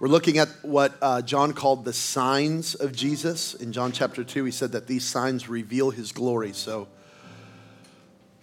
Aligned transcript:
We're 0.00 0.06
looking 0.06 0.38
at 0.38 0.48
what 0.62 0.96
uh, 1.02 1.22
John 1.22 1.52
called 1.52 1.84
the 1.84 1.92
signs 1.92 2.76
of 2.76 2.94
Jesus. 2.94 3.54
In 3.54 3.72
John 3.72 3.90
chapter 3.90 4.22
2, 4.22 4.44
he 4.44 4.52
said 4.52 4.70
that 4.70 4.86
these 4.86 5.04
signs 5.04 5.48
reveal 5.48 5.90
his 5.90 6.12
glory. 6.12 6.52
So, 6.52 6.86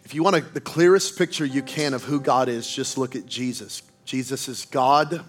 if 0.03 0.13
you 0.13 0.21
want 0.21 0.35
a, 0.35 0.41
the 0.41 0.59
clearest 0.59 1.17
picture 1.17 1.45
you 1.45 1.61
can 1.63 1.93
of 1.93 2.03
who 2.03 2.19
God 2.19 2.49
is, 2.49 2.69
just 2.69 2.97
look 2.97 3.15
at 3.15 3.25
Jesus. 3.25 3.83
Jesus 4.03 4.49
is 4.49 4.65
God 4.65 5.23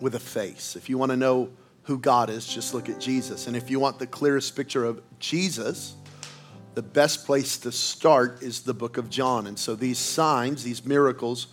with 0.00 0.14
a 0.14 0.20
face. 0.20 0.76
If 0.76 0.88
you 0.88 0.98
want 0.98 1.10
to 1.10 1.16
know 1.16 1.50
who 1.82 1.98
God 1.98 2.30
is, 2.30 2.46
just 2.46 2.74
look 2.74 2.88
at 2.88 3.00
Jesus. 3.00 3.48
And 3.48 3.56
if 3.56 3.68
you 3.68 3.80
want 3.80 3.98
the 3.98 4.06
clearest 4.06 4.54
picture 4.54 4.84
of 4.84 5.02
Jesus, 5.18 5.96
the 6.74 6.82
best 6.82 7.26
place 7.26 7.58
to 7.58 7.72
start 7.72 8.40
is 8.40 8.60
the 8.60 8.72
book 8.72 8.98
of 8.98 9.10
John. 9.10 9.48
And 9.48 9.58
so 9.58 9.74
these 9.74 9.98
signs, 9.98 10.62
these 10.62 10.84
miracles, 10.84 11.48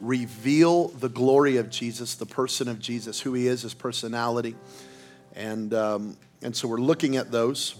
reveal 0.00 0.88
the 0.88 1.08
glory 1.08 1.56
of 1.58 1.70
Jesus, 1.70 2.14
the 2.14 2.26
person 2.26 2.68
of 2.68 2.78
Jesus, 2.78 3.20
who 3.20 3.34
he 3.34 3.46
is, 3.46 3.62
his 3.62 3.74
personality. 3.74 4.56
And, 5.34 5.72
um, 5.74 6.16
and 6.42 6.54
so 6.54 6.68
we're 6.68 6.78
looking 6.78 7.16
at 7.16 7.30
those. 7.30 7.74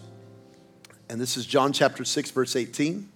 And 1.08 1.20
this 1.20 1.36
is 1.36 1.46
John 1.46 1.72
chapter 1.72 2.04
6, 2.04 2.30
verse 2.30 2.56
18. 2.56 3.08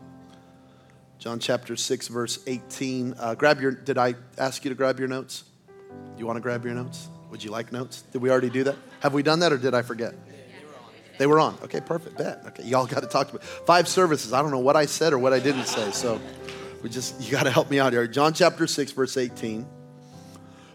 John 1.18 1.38
chapter 1.38 1.76
6, 1.76 2.08
verse 2.08 2.38
18. 2.46 3.14
Uh, 3.18 3.34
grab 3.34 3.60
your, 3.60 3.70
did 3.70 3.98
I 3.98 4.14
ask 4.36 4.64
you 4.64 4.68
to 4.70 4.74
grab 4.74 4.98
your 4.98 5.08
notes? 5.08 5.44
Do 5.90 6.18
you 6.18 6.26
want 6.26 6.36
to 6.36 6.42
grab 6.42 6.64
your 6.64 6.74
notes? 6.74 7.08
Would 7.30 7.42
you 7.42 7.50
like 7.50 7.72
notes? 7.72 8.02
Did 8.12 8.22
we 8.22 8.30
already 8.30 8.50
do 8.50 8.64
that? 8.64 8.76
Have 9.00 9.14
we 9.14 9.22
done 9.22 9.40
that 9.40 9.52
or 9.52 9.58
did 9.58 9.74
I 9.74 9.82
forget? 9.82 10.14
They 11.18 11.26
were 11.26 11.38
on. 11.38 11.56
Okay, 11.62 11.80
perfect. 11.80 12.18
Bet. 12.18 12.42
Okay, 12.48 12.64
y'all 12.64 12.86
got 12.86 13.00
to 13.00 13.06
talk 13.06 13.28
to 13.28 13.34
me. 13.34 13.40
Five 13.66 13.86
services. 13.86 14.32
I 14.32 14.42
don't 14.42 14.50
know 14.50 14.58
what 14.58 14.76
I 14.76 14.86
said 14.86 15.12
or 15.12 15.18
what 15.18 15.32
I 15.32 15.38
didn't 15.38 15.66
say. 15.66 15.92
So 15.92 16.20
we 16.84 16.90
just, 16.90 17.18
you 17.18 17.32
got 17.32 17.44
to 17.44 17.50
help 17.50 17.70
me 17.70 17.80
out 17.80 17.94
here. 17.94 18.06
John 18.06 18.34
chapter 18.34 18.66
6, 18.66 18.92
verse 18.92 19.16
18. 19.16 19.66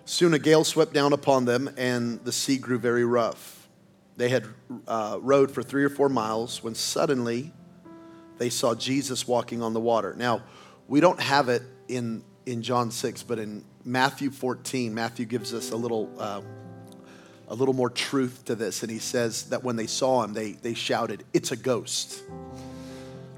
Soon 0.06 0.34
a 0.34 0.40
gale 0.40 0.64
swept 0.64 0.92
down 0.92 1.14
upon 1.14 1.46
them, 1.46 1.70
and 1.78 2.20
the 2.26 2.32
sea 2.32 2.58
grew 2.58 2.80
very 2.80 3.06
rough. 3.06 3.70
They 4.18 4.30
had 4.30 4.48
uh, 4.88 5.20
rowed 5.22 5.52
for 5.52 5.62
three 5.62 5.84
or 5.84 5.90
four 5.90 6.10
miles 6.10 6.64
when 6.64 6.74
suddenly 6.74 7.54
they 8.40 8.50
saw 8.50 8.74
Jesus 8.74 9.28
walking 9.28 9.62
on 9.62 9.74
the 9.76 9.80
water. 9.80 10.16
Now, 10.18 10.42
we 10.88 11.00
don't 11.00 11.20
have 11.20 11.48
it 11.48 11.62
in, 11.88 12.24
in 12.48 12.64
John 12.64 12.90
6, 12.90 13.22
but 13.22 13.38
in 13.38 13.64
Matthew 13.86 14.32
14, 14.32 14.92
Matthew 14.92 15.28
gives 15.28 15.54
us 15.54 15.70
a 15.70 15.76
little, 15.76 16.10
uh, 16.18 16.42
a 17.50 17.54
little 17.54 17.76
more 17.76 17.92
truth 17.92 18.46
to 18.46 18.56
this. 18.56 18.82
And 18.82 18.92
he 18.92 18.98
says 18.98 19.44
that 19.50 19.64
when 19.64 19.76
they 19.76 19.86
saw 19.86 20.24
him, 20.24 20.34
they, 20.34 20.54
they 20.54 20.74
shouted, 20.74 21.24
It's 21.34 21.52
a 21.52 21.56
ghost. 21.56 22.24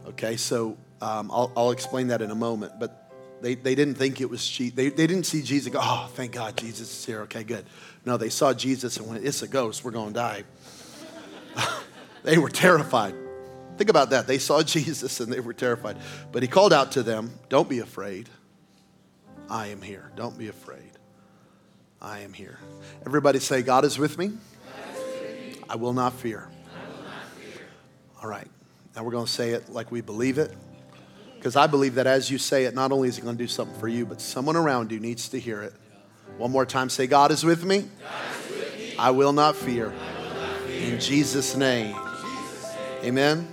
Okay, 0.08 0.38
so 0.38 0.78
um, 1.02 1.31
I'll, 1.31 1.52
I'll, 1.57 1.71
explain 1.71 2.07
that 2.07 2.21
in 2.21 2.31
a 2.31 2.35
moment. 2.35 2.73
But 2.80 3.11
they, 3.41 3.55
they 3.55 3.75
didn't 3.75 3.95
think 3.95 4.21
it 4.21 4.30
was 4.30 4.47
Jesus. 4.47 4.75
They, 4.75 4.89
they 4.89 5.07
didn't 5.07 5.25
see 5.25 5.41
Jesus 5.41 5.73
go, 5.73 5.80
oh, 5.81 6.09
thank 6.13 6.33
God 6.33 6.55
Jesus 6.55 6.91
is 6.91 7.05
here. 7.05 7.21
Okay, 7.21 7.44
good. 7.44 7.66
No, 8.05 8.17
they 8.17 8.30
saw 8.30 8.53
Jesus 8.53 8.97
and 8.97 9.07
went, 9.07 9.25
it's 9.25 9.41
a 9.41 9.47
ghost. 9.47 9.83
We're 9.83 9.91
going 9.91 10.09
to 10.09 10.13
die. 10.13 10.44
they 12.23 12.38
were 12.38 12.49
terrified. 12.49 13.16
Think 13.77 13.89
about 13.89 14.11
that. 14.11 14.27
They 14.27 14.38
saw 14.38 14.61
Jesus 14.63 15.19
and 15.19 15.33
they 15.33 15.39
were 15.39 15.53
terrified. 15.53 15.97
But 16.31 16.44
he 16.44 16.47
called 16.47 16.73
out 16.73 16.94
to 16.94 17.03
them, 17.03 17.31
don't 17.49 17.67
be 17.67 17.79
afraid. 17.79 18.29
I 19.49 19.67
am 19.67 19.81
here. 19.81 20.11
Don't 20.16 20.38
be 20.38 20.47
afraid. 20.47 20.91
I 22.02 22.19
am 22.19 22.33
here. 22.33 22.57
Everybody 23.05 23.39
say, 23.39 23.61
God 23.63 23.85
is 23.85 23.97
with 23.97 24.17
me. 24.17 24.31
I 25.69 25.75
will 25.75 25.94
not 25.94 26.13
fear. 26.13 26.47
All 28.22 28.29
right. 28.29 28.47
Now 28.95 29.03
we're 29.03 29.11
going 29.11 29.25
to 29.25 29.31
say 29.31 29.52
it 29.52 29.69
like 29.69 29.91
we 29.91 30.02
believe 30.02 30.38
it. 30.38 30.53
Because 31.42 31.56
I 31.56 31.66
believe 31.66 31.95
that 31.95 32.06
as 32.06 32.30
you 32.30 32.38
say 32.38 32.66
it, 32.66 32.75
not 32.75 32.92
only 32.92 33.09
is 33.09 33.17
it 33.17 33.22
going 33.22 33.36
to 33.36 33.44
do 33.44 33.47
something 33.47 33.80
for 33.80 33.88
you, 33.88 34.06
but 34.06 34.22
someone 34.22 34.56
around 34.56 34.92
you 34.92 35.00
needs 35.00 35.30
to 35.30 35.39
hear 35.39 35.64
it. 35.64 35.73
One 36.38 36.52
more 36.52 36.67
time 36.67 36.88
say, 36.88 37.08
God 37.08 37.31
is 37.31 37.44
with 37.44 37.66
me. 37.66 37.78
Is 37.78 37.86
with 38.52 38.78
me. 38.78 38.95
I, 39.00 39.09
will 39.09 39.34
not 39.34 39.56
fear. 39.56 39.89
will 39.89 39.95
not 40.36 40.59
fear. 40.67 40.94
In 40.94 41.00
Jesus' 41.00 41.56
name. 41.56 41.95
Jesus 41.95 42.75
name. 43.02 43.06
Amen. 43.06 43.47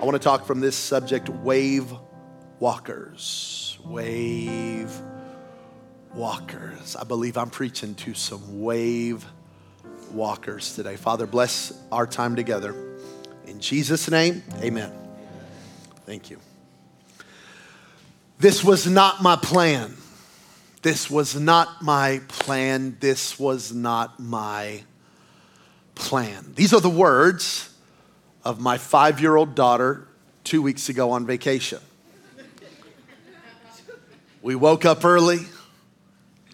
I 0.00 0.04
want 0.04 0.14
to 0.14 0.20
talk 0.20 0.46
from 0.46 0.60
this 0.60 0.76
subject 0.76 1.28
wave 1.28 1.92
walkers. 2.60 3.76
Wave 3.84 4.96
walkers. 6.14 6.94
I 6.94 7.02
believe 7.02 7.36
I'm 7.36 7.50
preaching 7.50 7.96
to 7.96 8.14
some 8.14 8.62
wave 8.62 9.26
walkers 10.12 10.76
today. 10.76 10.94
Father, 10.94 11.26
bless 11.26 11.72
our 11.90 12.06
time 12.06 12.36
together. 12.36 12.72
In 13.48 13.58
Jesus' 13.58 14.08
name, 14.08 14.44
amen. 14.62 14.92
Thank 16.04 16.30
you. 16.30 16.38
This 18.38 18.62
was 18.62 18.86
not 18.86 19.22
my 19.22 19.36
plan. 19.36 19.96
This 20.82 21.10
was 21.10 21.34
not 21.34 21.82
my 21.82 22.20
plan. 22.28 22.98
This 23.00 23.38
was 23.38 23.72
not 23.72 24.20
my 24.20 24.84
plan. 25.94 26.52
These 26.54 26.74
are 26.74 26.80
the 26.80 26.90
words 26.90 27.70
of 28.44 28.60
my 28.60 28.76
five 28.76 29.20
year 29.20 29.36
old 29.36 29.54
daughter 29.54 30.06
two 30.44 30.60
weeks 30.60 30.88
ago 30.90 31.12
on 31.12 31.26
vacation. 31.26 31.80
We 34.42 34.54
woke 34.54 34.84
up 34.84 35.04
early, 35.04 35.40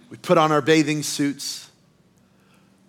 we 0.08 0.16
put 0.16 0.38
on 0.38 0.50
our 0.50 0.62
bathing 0.62 1.02
suits, 1.02 1.70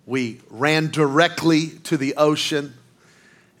we 0.06 0.40
ran 0.48 0.90
directly 0.90 1.70
to 1.84 1.98
the 1.98 2.14
ocean, 2.16 2.72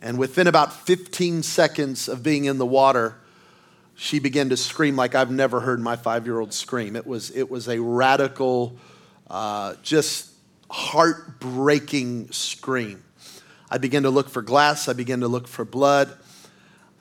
and 0.00 0.16
within 0.16 0.46
about 0.46 0.72
15 0.72 1.42
seconds 1.42 2.08
of 2.08 2.22
being 2.22 2.46
in 2.46 2.56
the 2.56 2.64
water, 2.64 3.16
she 3.96 4.18
began 4.18 4.48
to 4.48 4.56
scream 4.56 4.96
like 4.96 5.14
I've 5.14 5.30
never 5.30 5.60
heard 5.60 5.80
my 5.80 5.96
five 5.96 6.26
year 6.26 6.40
old 6.40 6.52
scream. 6.52 6.96
It 6.96 7.06
was, 7.06 7.30
it 7.30 7.50
was 7.50 7.68
a 7.68 7.80
radical, 7.80 8.76
uh, 9.30 9.74
just 9.82 10.30
heartbreaking 10.70 12.32
scream. 12.32 13.04
I 13.70 13.78
began 13.78 14.02
to 14.04 14.10
look 14.10 14.28
for 14.28 14.42
glass, 14.42 14.88
I 14.88 14.92
began 14.92 15.20
to 15.20 15.28
look 15.28 15.48
for 15.48 15.64
blood. 15.64 16.16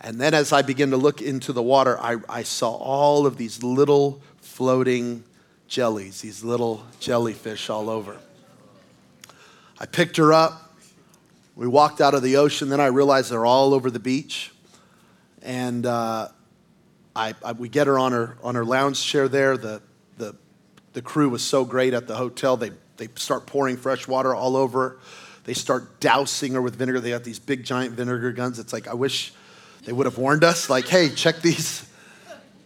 And 0.01 0.19
then 0.19 0.33
as 0.33 0.51
I 0.51 0.63
began 0.63 0.91
to 0.91 0.97
look 0.97 1.21
into 1.21 1.53
the 1.53 1.63
water, 1.63 1.97
I, 1.99 2.17
I 2.27 2.43
saw 2.43 2.71
all 2.71 3.25
of 3.25 3.37
these 3.37 3.63
little 3.63 4.21
floating 4.41 5.23
jellies, 5.67 6.21
these 6.21 6.43
little 6.43 6.85
jellyfish 6.99 7.69
all 7.69 7.89
over. 7.89 8.17
I 9.79 9.85
picked 9.85 10.17
her 10.17 10.33
up. 10.33 10.75
We 11.55 11.67
walked 11.67 12.01
out 12.01 12.13
of 12.13 12.21
the 12.21 12.37
ocean. 12.37 12.69
Then 12.69 12.81
I 12.81 12.87
realized 12.87 13.31
they're 13.31 13.45
all 13.45 13.73
over 13.73 13.89
the 13.89 13.99
beach. 13.99 14.51
And 15.41 15.85
uh, 15.85 16.29
I, 17.15 17.35
I, 17.43 17.51
we 17.51 17.69
get 17.69 17.87
her 17.87 17.99
on 17.99 18.11
her 18.11 18.37
on 18.43 18.55
her 18.55 18.65
lounge 18.65 19.03
chair 19.03 19.27
there. 19.27 19.57
The, 19.57 19.81
the, 20.17 20.35
the 20.93 21.01
crew 21.01 21.29
was 21.29 21.43
so 21.43 21.65
great 21.65 21.93
at 21.93 22.07
the 22.07 22.15
hotel. 22.15 22.57
They, 22.57 22.71
they 22.97 23.07
start 23.15 23.45
pouring 23.45 23.77
fresh 23.77 24.07
water 24.07 24.33
all 24.33 24.55
over 24.55 24.89
her. 24.89 24.99
They 25.45 25.53
start 25.53 25.99
dousing 25.99 26.53
her 26.53 26.61
with 26.61 26.75
vinegar. 26.75 26.99
They 26.99 27.09
got 27.09 27.23
these 27.23 27.39
big 27.39 27.63
giant 27.63 27.95
vinegar 27.95 28.31
guns. 28.31 28.59
It's 28.59 28.71
like, 28.71 28.87
I 28.87 28.93
wish 28.93 29.33
they 29.85 29.91
would 29.91 30.05
have 30.05 30.17
warned 30.17 30.43
us. 30.43 30.69
Like, 30.69 30.87
hey, 30.87 31.09
check 31.09 31.41
these 31.41 31.85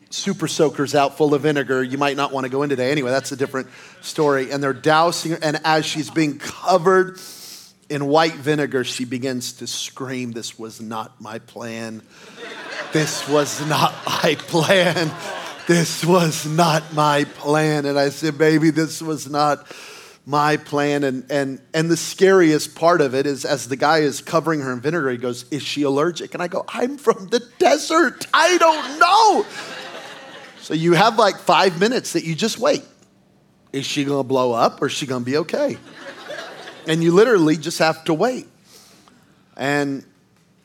super 0.09 0.47
soakers 0.47 0.96
out 0.96 1.18
full 1.18 1.34
of 1.34 1.41
vinegar. 1.41 1.84
You 1.84 1.97
might 1.97 2.16
not 2.16 2.31
want 2.31 2.46
to 2.46 2.50
go 2.50 2.63
in 2.63 2.69
today. 2.69 2.91
Anyway, 2.91 3.09
that's 3.09 3.31
a 3.31 3.36
different 3.36 3.68
story. 4.02 4.52
And 4.52 4.62
they're 4.62 4.74
dousing 4.74 5.31
her. 5.31 5.40
And 5.41 5.59
as 5.63 5.86
she's 5.86 6.09
being 6.09 6.38
covered 6.38 7.19
in 7.90 8.06
white 8.06 8.36
vinegar, 8.36 8.84
she 8.84 9.06
begins 9.06 9.53
to 9.53 9.68
scream, 9.68 10.31
This 10.31 10.59
was 10.59 10.80
not 10.80 11.19
my 11.19 11.40
plan. 11.40 12.03
This 12.94 13.28
was 13.28 13.66
not 13.68 13.94
my 14.06 14.36
plan. 14.36 15.12
This 15.68 16.06
was 16.06 16.46
not 16.46 16.94
my 16.94 17.25
plan. 17.25 17.86
And 17.86 18.00
I 18.00 18.09
said, 18.09 18.38
Baby, 18.38 18.70
this 18.70 19.02
was 19.02 19.30
not 19.30 19.68
my 20.25 20.58
plan. 20.58 21.03
And, 21.03 21.30
and, 21.30 21.62
and 21.74 21.92
the 21.92 21.98
scariest 21.98 22.75
part 22.75 23.02
of 23.02 23.14
it 23.14 23.25
is 23.25 23.44
as 23.44 23.68
the 23.68 23.75
guy 23.75 24.00
is 24.00 24.22
covering 24.22 24.62
her 24.62 24.72
in 24.72 24.80
vinegar, 24.80 25.12
he 25.12 25.18
goes, 25.18 25.46
Is 25.52 25.64
she 25.64 25.84
allergic? 25.84 26.34
And 26.34 26.42
I 26.42 26.48
go, 26.48 26.64
I'm 26.70 26.98
from 26.98 27.28
the 27.28 27.42
desert. 27.59 28.25
I 28.34 28.58
don't 28.58 29.00
know. 29.00 29.46
So 30.62 30.74
you 30.74 30.94
have 30.94 31.18
like 31.18 31.38
five 31.38 31.80
minutes 31.80 32.14
that 32.14 32.24
you 32.24 32.36
just 32.36 32.58
wait. 32.59 32.84
Is 33.74 33.86
she 33.86 34.06
gonna 34.06 34.24
blow 34.24 34.54
up 34.54 34.81
or 34.81 34.88
is 34.88 34.94
she 34.94 35.06
gonna 35.06 35.25
be 35.25 35.38
okay? 35.38 35.78
And 36.88 37.04
you 37.04 37.12
literally 37.12 37.57
just 37.57 37.80
have 37.80 38.06
to 38.06 38.13
wait. 38.13 38.48
And 39.57 40.06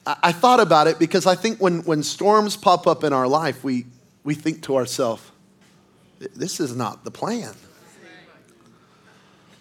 I 0.05 0.33
thought 0.33 0.59
about 0.59 0.89
it 0.89 0.99
because 0.99 1.27
I 1.27 1.37
think 1.37 1.61
when, 1.61 1.85
when 1.85 2.03
storms 2.03 2.57
pop 2.57 2.87
up 2.87 3.05
in 3.05 3.13
our 3.13 3.29
life, 3.29 3.63
we, 3.63 3.87
we 4.25 4.35
think 4.35 4.63
to 4.65 4.77
ourselves, 4.77 5.23
this 6.19 6.59
is 6.59 6.75
not 6.75 7.05
the 7.05 7.11
plan. 7.11 7.55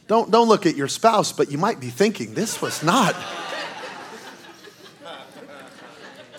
Don't, 0.07 0.31
don't 0.31 0.47
look 0.49 0.65
at 0.65 0.75
your 0.75 0.87
spouse, 0.87 1.31
but 1.31 1.51
you 1.51 1.57
might 1.57 1.79
be 1.79 1.87
thinking, 1.89 2.33
this 2.33 2.61
was 2.61 2.83
not. 2.83 3.15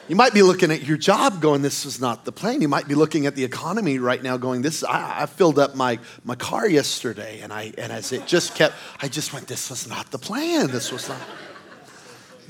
You 0.09 0.17
might 0.17 0.35
be 0.35 0.43
looking 0.43 0.73
at 0.73 0.83
your 0.83 0.99
job 0.99 1.41
going, 1.41 1.63
this 1.63 1.85
was 1.85 2.01
not 2.01 2.25
the 2.25 2.33
plan. 2.33 2.61
You 2.61 2.69
might 2.69 2.89
be 2.89 2.97
looking 2.97 3.27
at 3.27 3.37
the 3.37 3.45
economy 3.45 3.99
right 3.99 4.23
now 4.23 4.37
going, 4.37 4.61
this, 4.61 4.83
I, 4.83 5.23
I 5.23 5.27
filled 5.27 5.61
up 5.61 5.77
my, 5.77 6.01
my 6.25 6.35
car 6.35 6.69
yesterday 6.69 7.41
and 7.41 7.53
I, 7.53 7.73
and 7.79 7.93
as 7.93 8.13
it 8.13 8.27
just 8.27 8.57
kept, 8.57 8.75
I 9.01 9.09
just 9.09 9.33
went, 9.33 9.47
this 9.47 9.71
was 9.71 9.89
not 9.89 10.11
the 10.11 10.19
plan. 10.19 10.67
This 10.67 10.91
was 10.91 11.09
not 11.09 11.21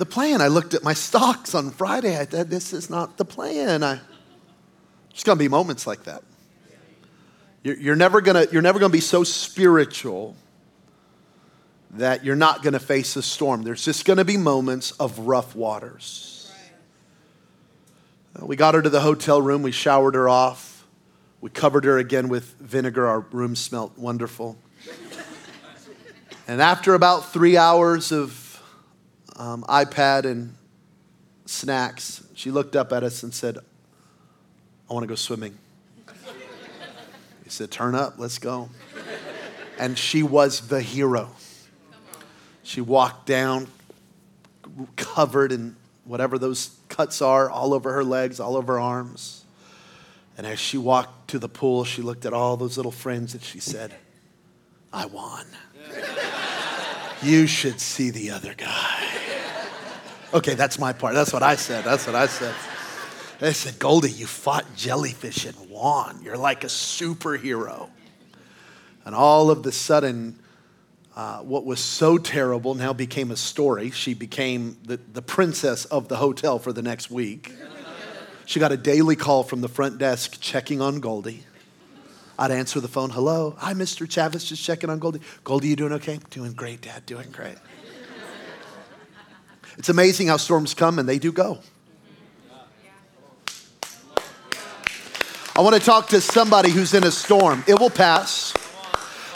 the 0.02 0.06
plan. 0.06 0.42
I 0.42 0.48
looked 0.48 0.74
at 0.74 0.82
my 0.82 0.94
stocks 0.94 1.54
on 1.54 1.70
Friday. 1.70 2.18
I 2.18 2.26
said, 2.26 2.50
this 2.50 2.72
is 2.72 2.90
not 2.90 3.18
the 3.18 3.24
plan. 3.24 3.84
I, 3.84 4.00
there's 5.10 5.22
going 5.22 5.38
to 5.38 5.44
be 5.44 5.48
moments 5.48 5.86
like 5.86 6.02
that. 6.04 6.24
You're, 7.62 7.76
you're 7.76 7.94
never 7.94 8.20
going 8.20 8.48
to 8.48 8.88
be 8.88 8.98
so 8.98 9.22
spiritual 9.22 10.34
that 11.92 12.24
you're 12.24 12.34
not 12.34 12.64
going 12.64 12.72
to 12.72 12.80
face 12.80 13.14
a 13.14 13.22
storm. 13.22 13.62
There's 13.62 13.84
just 13.84 14.04
going 14.04 14.16
to 14.16 14.24
be 14.24 14.36
moments 14.36 14.90
of 14.92 15.20
rough 15.20 15.54
waters. 15.54 16.52
Uh, 18.34 18.44
We 18.46 18.56
got 18.56 18.74
her 18.74 18.82
to 18.82 18.90
the 18.90 19.02
hotel 19.02 19.40
room, 19.40 19.62
we 19.62 19.70
showered 19.70 20.16
her 20.16 20.28
off, 20.28 20.84
we 21.40 21.48
covered 21.48 21.84
her 21.84 21.98
again 21.98 22.26
with 22.28 22.54
vinegar. 22.58 23.06
Our 23.06 23.20
room 23.20 23.54
smelt 23.54 23.96
wonderful. 23.96 24.58
and 26.48 26.60
after 26.60 26.94
about 26.94 27.32
three 27.32 27.56
hours 27.56 28.10
of 28.10 28.41
um, 29.36 29.62
iPad 29.64 30.24
and 30.24 30.54
snacks, 31.46 32.24
she 32.34 32.50
looked 32.50 32.76
up 32.76 32.92
at 32.92 33.02
us 33.02 33.22
and 33.22 33.32
said, 33.32 33.58
I 34.88 34.94
want 34.94 35.04
to 35.04 35.08
go 35.08 35.14
swimming. 35.14 35.56
He 37.44 37.50
said, 37.50 37.70
Turn 37.70 37.94
up, 37.94 38.14
let's 38.18 38.38
go. 38.38 38.68
And 39.78 39.98
she 39.98 40.22
was 40.22 40.68
the 40.68 40.80
hero. 40.80 41.30
She 42.62 42.80
walked 42.80 43.26
down, 43.26 43.66
covered 44.96 45.50
in 45.50 45.76
whatever 46.04 46.38
those 46.38 46.76
cuts 46.88 47.20
are, 47.20 47.50
all 47.50 47.74
over 47.74 47.92
her 47.92 48.04
legs, 48.04 48.38
all 48.38 48.56
over 48.56 48.74
her 48.74 48.80
arms. 48.80 49.44
And 50.36 50.46
as 50.46 50.58
she 50.58 50.78
walked 50.78 51.28
to 51.28 51.38
the 51.38 51.48
pool, 51.48 51.84
she 51.84 52.02
looked 52.02 52.24
at 52.24 52.32
all 52.32 52.56
those 52.56 52.76
little 52.76 52.92
friends 52.92 53.34
and 53.34 53.42
she 53.42 53.60
said, 53.60 53.94
I 54.92 55.06
won. 55.06 55.46
You 57.22 57.46
should 57.46 57.80
see 57.80 58.10
the 58.10 58.30
other 58.30 58.54
guy. 58.54 59.21
Okay, 60.34 60.54
that's 60.54 60.78
my 60.78 60.92
part. 60.92 61.14
That's 61.14 61.32
what 61.32 61.42
I 61.42 61.56
said. 61.56 61.84
That's 61.84 62.06
what 62.06 62.16
I 62.16 62.26
said. 62.26 62.54
They 63.38 63.52
said, 63.52 63.78
Goldie, 63.78 64.10
you 64.10 64.26
fought 64.26 64.64
jellyfish 64.76 65.44
and 65.44 65.68
won. 65.68 66.22
You're 66.22 66.36
like 66.36 66.64
a 66.64 66.68
superhero. 66.68 67.90
And 69.04 69.14
all 69.14 69.50
of 69.50 69.62
the 69.62 69.72
sudden, 69.72 70.38
uh, 71.16 71.40
what 71.40 71.66
was 71.66 71.80
so 71.80 72.18
terrible 72.18 72.74
now 72.74 72.92
became 72.92 73.30
a 73.30 73.36
story. 73.36 73.90
She 73.90 74.14
became 74.14 74.78
the, 74.84 74.96
the 74.96 75.22
princess 75.22 75.84
of 75.86 76.08
the 76.08 76.16
hotel 76.16 76.58
for 76.58 76.72
the 76.72 76.82
next 76.82 77.10
week. 77.10 77.52
She 78.46 78.60
got 78.60 78.72
a 78.72 78.76
daily 78.76 79.16
call 79.16 79.42
from 79.42 79.60
the 79.60 79.68
front 79.68 79.98
desk 79.98 80.38
checking 80.40 80.80
on 80.80 81.00
Goldie. 81.00 81.42
I'd 82.38 82.50
answer 82.50 82.80
the 82.80 82.88
phone, 82.88 83.10
hello, 83.10 83.54
hi, 83.58 83.74
Mr. 83.74 84.08
Chavez, 84.08 84.44
just 84.44 84.64
checking 84.64 84.88
on 84.88 84.98
Goldie. 84.98 85.20
Goldie, 85.44 85.68
you 85.68 85.76
doing 85.76 85.92
okay? 85.94 86.18
Doing 86.30 86.52
great, 86.54 86.80
Dad, 86.80 87.04
doing 87.06 87.30
great. 87.30 87.56
It's 89.78 89.88
amazing 89.88 90.28
how 90.28 90.36
storms 90.36 90.74
come 90.74 90.98
and 90.98 91.08
they 91.08 91.18
do 91.18 91.32
go. 91.32 91.58
I 95.54 95.60
want 95.60 95.74
to 95.74 95.82
talk 95.82 96.08
to 96.08 96.20
somebody 96.20 96.70
who's 96.70 96.94
in 96.94 97.04
a 97.04 97.10
storm. 97.10 97.62
It 97.66 97.78
will 97.78 97.90
pass. 97.90 98.54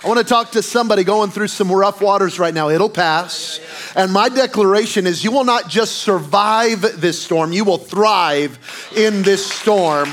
I 0.02 0.08
want 0.08 0.18
to 0.18 0.24
talk 0.24 0.52
to 0.52 0.62
somebody 0.62 1.04
going 1.04 1.30
through 1.30 1.48
some 1.48 1.70
rough 1.70 2.00
waters 2.00 2.38
right 2.38 2.54
now. 2.54 2.68
It'll 2.68 2.88
pass. 2.88 3.60
And 3.94 4.12
my 4.12 4.28
declaration 4.28 5.06
is 5.06 5.24
you 5.24 5.30
will 5.30 5.44
not 5.44 5.68
just 5.68 5.98
survive 5.98 7.00
this 7.00 7.20
storm, 7.20 7.52
you 7.52 7.64
will 7.64 7.78
thrive 7.78 8.58
in 8.94 9.22
this 9.22 9.44
storm. 9.44 10.08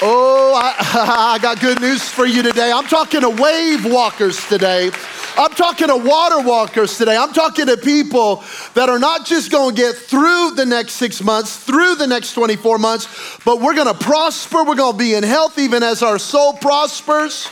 Oh, 0.00 0.54
I, 0.56 1.34
I 1.34 1.38
got 1.40 1.60
good 1.60 1.80
news 1.80 2.08
for 2.08 2.26
you 2.26 2.42
today. 2.42 2.70
I'm 2.70 2.86
talking 2.86 3.22
to 3.22 3.30
wave 3.30 3.84
walkers 3.84 4.46
today. 4.46 4.90
I'm 5.36 5.50
talking 5.50 5.88
to 5.88 5.96
water 5.96 6.46
walkers 6.46 6.96
today. 6.96 7.16
I'm 7.16 7.32
talking 7.32 7.66
to 7.66 7.76
people 7.76 8.44
that 8.74 8.88
are 8.88 9.00
not 9.00 9.26
just 9.26 9.50
going 9.50 9.74
to 9.74 9.82
get 9.82 9.96
through 9.96 10.52
the 10.52 10.64
next 10.64 10.92
six 10.92 11.20
months, 11.20 11.56
through 11.56 11.96
the 11.96 12.06
next 12.06 12.34
24 12.34 12.78
months, 12.78 13.38
but 13.44 13.60
we're 13.60 13.74
going 13.74 13.92
to 13.92 13.98
prosper. 13.98 14.62
We're 14.62 14.76
going 14.76 14.92
to 14.92 14.98
be 14.98 15.14
in 15.14 15.24
health 15.24 15.58
even 15.58 15.82
as 15.82 16.04
our 16.04 16.20
soul 16.20 16.52
prospers. 16.52 17.48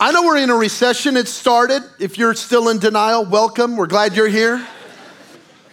I 0.00 0.10
know 0.10 0.24
we're 0.24 0.38
in 0.38 0.50
a 0.50 0.56
recession. 0.56 1.16
It 1.16 1.28
started. 1.28 1.82
If 2.00 2.18
you're 2.18 2.34
still 2.34 2.70
in 2.70 2.80
denial, 2.80 3.24
welcome. 3.24 3.76
We're 3.76 3.86
glad 3.86 4.16
you're 4.16 4.26
here. 4.26 4.66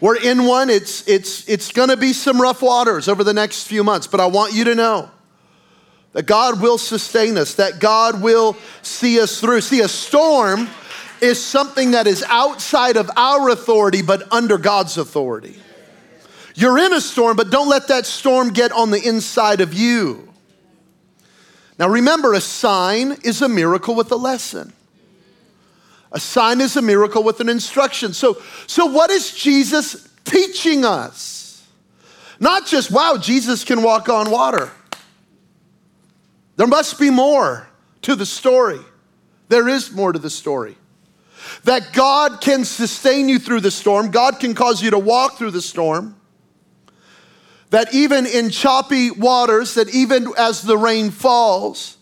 We're 0.02 0.18
in 0.18 0.46
one. 0.46 0.70
It's, 0.70 1.08
it's, 1.08 1.50
it's 1.50 1.72
going 1.72 1.90
to 1.90 1.98
be 1.98 2.14
some 2.14 2.40
rough 2.40 2.62
waters 2.62 3.08
over 3.08 3.24
the 3.24 3.34
next 3.34 3.68
few 3.68 3.84
months, 3.84 4.06
but 4.06 4.20
I 4.20 4.28
want 4.28 4.54
you 4.54 4.66
to 4.66 4.76
know 4.76 5.10
that 6.14 6.26
God 6.26 6.62
will 6.62 6.78
sustain 6.78 7.38
us, 7.38 7.56
that 7.56 7.80
God 7.80 8.22
will 8.22 8.58
see 8.82 9.20
us 9.20 9.40
through. 9.40 9.62
See, 9.62 9.82
a 9.82 9.88
storm 9.88 10.68
is 11.22 11.44
something 11.44 11.92
that 11.92 12.08
is 12.08 12.24
outside 12.28 12.98
of 12.98 13.10
our 13.16 13.50
authority, 13.50 14.02
but 14.02 14.32
under 14.34 14.58
God's 14.58 14.98
authority. 14.98 15.58
You're 16.56 16.78
in 16.80 16.94
a 16.94 17.02
storm, 17.02 17.38
but 17.38 17.50
don't 17.50 17.70
let 17.70 17.88
that 17.88 18.06
storm 18.06 18.50
get 18.50 18.72
on 18.72 18.92
the 18.92 19.02
inside 19.02 19.62
of 19.62 19.74
you. 19.74 20.28
Now 21.80 21.88
remember, 21.88 22.34
a 22.34 22.42
sign 22.42 23.18
is 23.24 23.42
a 23.42 23.50
miracle 23.50 23.96
with 23.96 24.12
a 24.12 24.16
lesson. 24.16 24.74
A 26.12 26.20
sign 26.20 26.60
is 26.60 26.76
a 26.76 26.82
miracle 26.82 27.24
with 27.24 27.40
an 27.40 27.48
instruction. 27.48 28.14
So, 28.14 28.42
so 28.68 28.86
what 28.88 29.10
is 29.10 29.34
Jesus 29.34 30.10
teaching 30.26 30.84
us? 30.84 31.66
Not 32.40 32.68
just, 32.68 32.92
wow, 32.92 33.18
Jesus 33.18 33.64
can 33.64 33.82
walk 33.82 34.10
on 34.10 34.30
water. 34.30 34.72
There 36.62 36.68
must 36.68 37.00
be 37.00 37.10
more 37.10 37.68
to 38.04 38.14
the 38.14 38.24
story. 38.24 38.82
There 39.50 39.68
is 39.68 39.92
more 39.92 40.14
to 40.14 40.20
the 40.20 40.30
story. 40.30 40.78
That 41.64 41.92
God 41.92 42.40
can 42.40 42.66
sustain 42.66 43.28
you 43.28 43.40
through 43.40 43.62
the 43.62 43.72
storm, 43.72 44.12
God 44.12 44.40
can 44.40 44.54
cause 44.54 44.80
you 44.80 44.92
to 44.92 45.00
walk 45.00 45.40
through 45.40 45.50
the 45.50 45.62
storm. 45.64 46.22
That 47.72 47.92
even 47.96 48.28
in 48.28 48.52
choppy 48.52 49.10
waters, 49.10 49.74
that 49.74 49.90
even 49.90 50.28
as 50.38 50.62
the 50.62 50.78
rain 50.78 51.10
falls, 51.10 51.98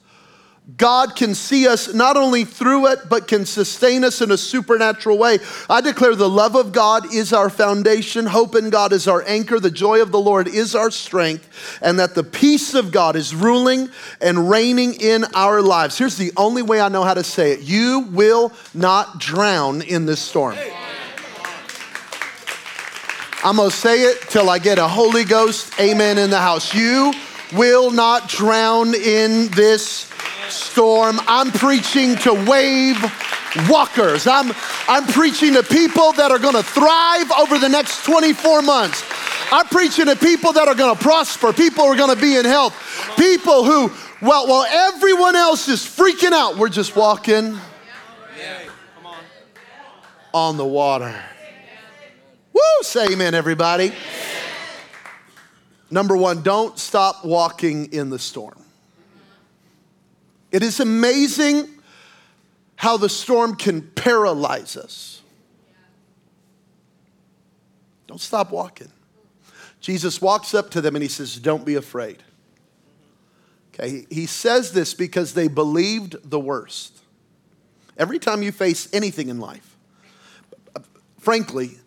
God 0.77 1.15
can 1.15 1.33
see 1.33 1.67
us 1.67 1.93
not 1.93 2.17
only 2.17 2.43
through 2.43 2.87
it, 2.87 2.99
but 3.09 3.27
can 3.27 3.45
sustain 3.45 4.03
us 4.03 4.21
in 4.21 4.31
a 4.31 4.37
supernatural 4.37 5.17
way. 5.17 5.39
I 5.69 5.81
declare 5.81 6.15
the 6.15 6.29
love 6.29 6.55
of 6.55 6.73
God 6.73 7.13
is 7.13 7.31
our 7.31 7.49
foundation, 7.49 8.25
hope 8.25 8.55
in 8.55 8.69
God 8.69 8.91
is 8.91 9.07
our 9.07 9.23
anchor, 9.25 9.59
the 9.59 9.71
joy 9.71 10.01
of 10.01 10.11
the 10.11 10.19
Lord 10.19 10.47
is 10.47 10.75
our 10.75 10.91
strength, 10.91 11.79
and 11.81 11.97
that 11.99 12.13
the 12.13 12.23
peace 12.23 12.73
of 12.73 12.91
God 12.91 13.15
is 13.15 13.33
ruling 13.33 13.89
and 14.21 14.49
reigning 14.49 14.95
in 14.95 15.25
our 15.33 15.61
lives. 15.61 15.97
Here's 15.97 16.17
the 16.17 16.33
only 16.35 16.61
way 16.61 16.81
I 16.81 16.89
know 16.89 17.03
how 17.03 17.13
to 17.13 17.23
say 17.23 17.53
it 17.53 17.61
you 17.61 18.07
will 18.11 18.51
not 18.73 19.19
drown 19.19 19.81
in 19.81 20.05
this 20.05 20.19
storm. 20.19 20.57
I'm 23.41 23.55
gonna 23.55 23.71
say 23.71 24.01
it 24.01 24.21
till 24.23 24.49
I 24.49 24.59
get 24.59 24.77
a 24.77 24.87
Holy 24.87 25.23
Ghost 25.23 25.79
amen 25.79 26.17
in 26.17 26.29
the 26.29 26.39
house. 26.39 26.73
You 26.73 27.13
will 27.53 27.89
not 27.89 28.27
drown 28.27 28.93
in 28.93 29.47
this 29.51 30.09
storm. 30.51 31.19
I'm 31.27 31.51
preaching 31.51 32.15
to 32.17 32.33
wave 32.33 32.97
walkers. 33.69 34.27
I'm, 34.27 34.51
I'm 34.87 35.05
preaching 35.07 35.53
to 35.53 35.63
people 35.63 36.11
that 36.13 36.31
are 36.31 36.39
gonna 36.39 36.63
thrive 36.63 37.31
over 37.39 37.57
the 37.57 37.69
next 37.69 38.05
24 38.05 38.61
months. 38.61 39.03
I'm 39.51 39.65
preaching 39.67 40.05
to 40.05 40.15
people 40.15 40.53
that 40.53 40.67
are 40.67 40.75
gonna 40.75 40.99
prosper, 40.99 41.53
people 41.53 41.85
who 41.85 41.91
are 41.91 41.97
gonna 41.97 42.15
be 42.15 42.35
in 42.35 42.45
health, 42.45 42.75
people 43.17 43.63
who, 43.63 43.91
well, 44.21 44.47
while 44.47 44.65
everyone 44.65 45.35
else 45.35 45.67
is 45.67 45.81
freaking 45.81 46.31
out, 46.31 46.57
we're 46.57 46.69
just 46.69 46.95
walking 46.95 47.57
on 50.33 50.57
the 50.57 50.65
water. 50.65 51.15
Woo! 52.53 52.61
Say 52.81 53.13
amen, 53.13 53.33
everybody. 53.33 53.93
Number 55.91 56.15
one, 56.15 56.43
don't 56.43 56.77
stop 56.77 57.25
walking 57.25 57.91
in 57.93 58.09
the 58.09 58.19
storm. 58.19 58.63
It 60.51 60.63
is 60.63 60.79
amazing 60.79 61.69
how 62.75 62.97
the 62.97 63.09
storm 63.09 63.55
can 63.55 63.81
paralyze 63.81 64.77
us. 64.77 65.21
Don't 68.07 68.21
stop 68.21 68.51
walking. 68.51 68.91
Jesus 69.81 70.21
walks 70.21 70.53
up 70.53 70.71
to 70.71 70.81
them 70.81 70.95
and 70.95 71.03
he 71.03 71.09
says, 71.09 71.37
Don't 71.37 71.65
be 71.65 71.75
afraid. 71.75 72.23
Okay, 73.73 74.05
he 74.09 74.25
says 74.25 74.71
this 74.71 74.93
because 74.93 75.33
they 75.33 75.47
believed 75.47 76.17
the 76.29 76.39
worst. 76.39 76.97
Every 77.97 78.17
time 78.17 78.41
you 78.41 78.51
face 78.51 78.89
anything 78.93 79.29
in 79.29 79.39
life, 79.39 79.77
frankly, 81.19 81.77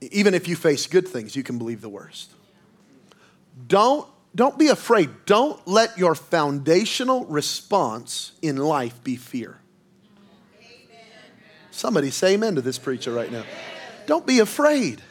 even 0.00 0.34
if 0.34 0.48
you 0.48 0.56
face 0.56 0.86
good 0.86 1.06
things, 1.06 1.36
you 1.36 1.42
can 1.42 1.58
believe 1.58 1.80
the 1.80 1.88
worst. 1.88 2.30
Don't, 3.66 4.08
don't 4.34 4.58
be 4.58 4.68
afraid. 4.68 5.10
Don't 5.26 5.66
let 5.66 5.98
your 5.98 6.14
foundational 6.14 7.24
response 7.26 8.32
in 8.40 8.56
life 8.56 9.02
be 9.04 9.16
fear. 9.16 9.58
Somebody 11.70 12.10
say 12.10 12.34
amen 12.34 12.54
to 12.54 12.60
this 12.60 12.78
preacher 12.78 13.12
right 13.12 13.30
now. 13.30 13.44
Don't 14.06 14.26
be 14.26 14.38
afraid. 14.38 15.02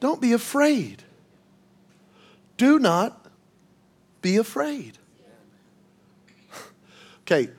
Don't 0.00 0.20
be 0.20 0.32
afraid. 0.32 1.02
Do 2.56 2.78
not 2.78 3.26
be 4.22 4.36
afraid. 4.36 4.98
Okay, 7.22 7.50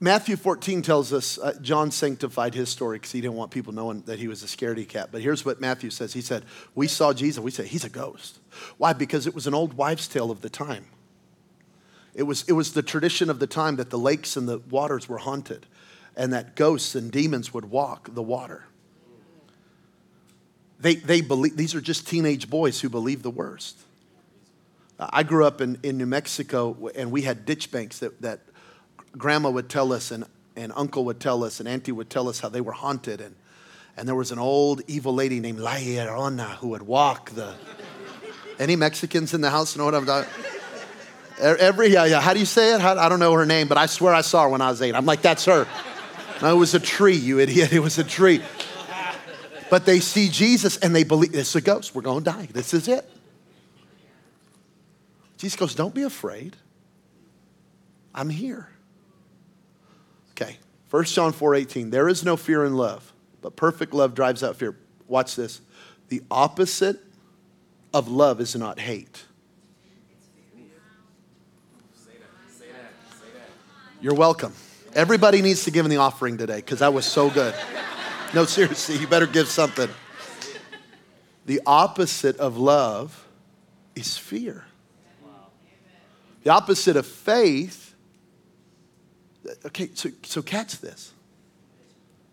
Matthew 0.00 0.36
14 0.36 0.82
tells 0.82 1.12
us 1.12 1.38
uh, 1.38 1.58
John 1.60 1.90
sanctified 1.90 2.54
his 2.54 2.68
story 2.68 2.98
because 2.98 3.10
he 3.10 3.20
didn't 3.20 3.36
want 3.36 3.50
people 3.50 3.72
knowing 3.72 4.02
that 4.02 4.20
he 4.20 4.28
was 4.28 4.44
a 4.44 4.46
scaredy 4.46 4.88
cat. 4.88 5.08
But 5.10 5.22
here's 5.22 5.44
what 5.44 5.60
Matthew 5.60 5.90
says 5.90 6.12
He 6.12 6.20
said, 6.20 6.44
We 6.74 6.86
saw 6.86 7.12
Jesus. 7.12 7.42
We 7.42 7.50
said, 7.50 7.66
He's 7.66 7.84
a 7.84 7.88
ghost. 7.88 8.38
Why? 8.76 8.92
Because 8.92 9.26
it 9.26 9.34
was 9.34 9.46
an 9.46 9.54
old 9.54 9.74
wives' 9.74 10.06
tale 10.06 10.30
of 10.30 10.40
the 10.40 10.50
time. 10.50 10.86
It 12.14 12.24
was, 12.24 12.44
it 12.48 12.52
was 12.52 12.72
the 12.72 12.82
tradition 12.82 13.30
of 13.30 13.38
the 13.38 13.46
time 13.46 13.76
that 13.76 13.90
the 13.90 13.98
lakes 13.98 14.36
and 14.36 14.48
the 14.48 14.58
waters 14.58 15.08
were 15.08 15.18
haunted 15.18 15.66
and 16.16 16.32
that 16.32 16.56
ghosts 16.56 16.94
and 16.94 17.12
demons 17.12 17.54
would 17.54 17.66
walk 17.66 18.12
the 18.12 18.22
water. 18.22 18.64
They, 20.80 20.96
they 20.96 21.20
believe, 21.20 21.56
these 21.56 21.74
are 21.74 21.80
just 21.80 22.08
teenage 22.08 22.50
boys 22.50 22.80
who 22.80 22.88
believe 22.88 23.22
the 23.22 23.30
worst. 23.30 23.78
I 24.98 25.22
grew 25.22 25.44
up 25.44 25.60
in, 25.60 25.78
in 25.84 25.96
New 25.96 26.06
Mexico 26.06 26.90
and 26.94 27.12
we 27.12 27.22
had 27.22 27.44
ditch 27.44 27.70
banks 27.70 28.00
that, 28.00 28.20
that 28.22 28.40
grandma 29.18 29.50
would 29.50 29.68
tell 29.68 29.92
us 29.92 30.10
and, 30.10 30.24
and 30.56 30.72
uncle 30.74 31.04
would 31.04 31.20
tell 31.20 31.44
us 31.44 31.60
and 31.60 31.68
auntie 31.68 31.92
would 31.92 32.08
tell 32.08 32.28
us 32.28 32.40
how 32.40 32.48
they 32.48 32.60
were 32.60 32.72
haunted. 32.72 33.20
And, 33.20 33.34
and 33.96 34.08
there 34.08 34.14
was 34.14 34.32
an 34.32 34.38
old 34.38 34.82
evil 34.86 35.12
lady 35.12 35.40
named 35.40 35.58
La 35.58 35.74
Llorona 35.74 36.56
who 36.56 36.68
would 36.68 36.82
walk 36.82 37.30
the. 37.30 37.54
Any 38.58 38.74
Mexicans 38.74 39.34
in 39.34 39.40
the 39.40 39.50
house 39.50 39.76
know 39.76 39.84
what 39.84 39.94
I'm 39.94 40.06
talking 40.06 40.32
Every, 41.40 41.92
yeah, 41.92 42.04
yeah. 42.04 42.20
How 42.20 42.34
do 42.34 42.40
you 42.40 42.46
say 42.46 42.74
it? 42.74 42.80
How, 42.80 42.96
I 42.96 43.08
don't 43.08 43.20
know 43.20 43.32
her 43.32 43.46
name, 43.46 43.68
but 43.68 43.78
I 43.78 43.86
swear 43.86 44.12
I 44.12 44.22
saw 44.22 44.44
her 44.44 44.48
when 44.48 44.60
I 44.60 44.70
was 44.70 44.82
eight. 44.82 44.94
I'm 44.94 45.06
like, 45.06 45.22
that's 45.22 45.44
her. 45.44 45.68
No, 46.42 46.52
it 46.52 46.58
was 46.58 46.74
a 46.74 46.80
tree, 46.80 47.16
you 47.16 47.38
idiot. 47.38 47.72
It 47.72 47.80
was 47.80 47.98
a 47.98 48.04
tree. 48.04 48.42
But 49.70 49.86
they 49.86 50.00
see 50.00 50.28
Jesus 50.28 50.78
and 50.78 50.94
they 50.94 51.04
believe 51.04 51.34
it's 51.34 51.54
a 51.54 51.60
ghost. 51.60 51.94
We're 51.94 52.02
going 52.02 52.24
to 52.24 52.30
die. 52.30 52.48
This 52.52 52.74
is 52.74 52.88
it. 52.88 53.08
Jesus 55.36 55.56
goes, 55.56 55.74
Don't 55.74 55.94
be 55.94 56.02
afraid. 56.02 56.56
I'm 58.14 58.30
here. 58.30 58.68
Okay. 60.40 60.56
1 60.90 61.04
John 61.04 61.32
4 61.32 61.54
18. 61.56 61.90
There 61.90 62.08
is 62.08 62.24
no 62.24 62.36
fear 62.36 62.64
in 62.64 62.76
love, 62.76 63.12
but 63.42 63.56
perfect 63.56 63.92
love 63.92 64.14
drives 64.14 64.44
out 64.44 64.56
fear. 64.56 64.76
Watch 65.08 65.34
this. 65.34 65.60
The 66.08 66.22
opposite 66.30 67.00
of 67.92 68.08
love 68.08 68.40
is 68.40 68.54
not 68.54 68.78
hate. 68.78 69.24
You're 74.00 74.14
welcome. 74.14 74.52
Everybody 74.94 75.42
needs 75.42 75.64
to 75.64 75.72
give 75.72 75.84
in 75.84 75.90
the 75.90 75.96
offering 75.96 76.38
today 76.38 76.56
because 76.56 76.78
that 76.78 76.94
was 76.94 77.04
so 77.04 77.30
good. 77.30 77.54
No, 78.32 78.44
seriously, 78.44 78.96
you 78.96 79.08
better 79.08 79.26
give 79.26 79.48
something. 79.48 79.88
The 81.46 81.60
opposite 81.66 82.36
of 82.36 82.58
love 82.58 83.26
is 83.96 84.16
fear. 84.16 84.64
The 86.44 86.50
opposite 86.50 86.96
of 86.96 87.06
faith, 87.06 87.87
okay, 89.66 89.90
so, 89.94 90.10
so 90.22 90.42
catch 90.42 90.80
this. 90.80 91.12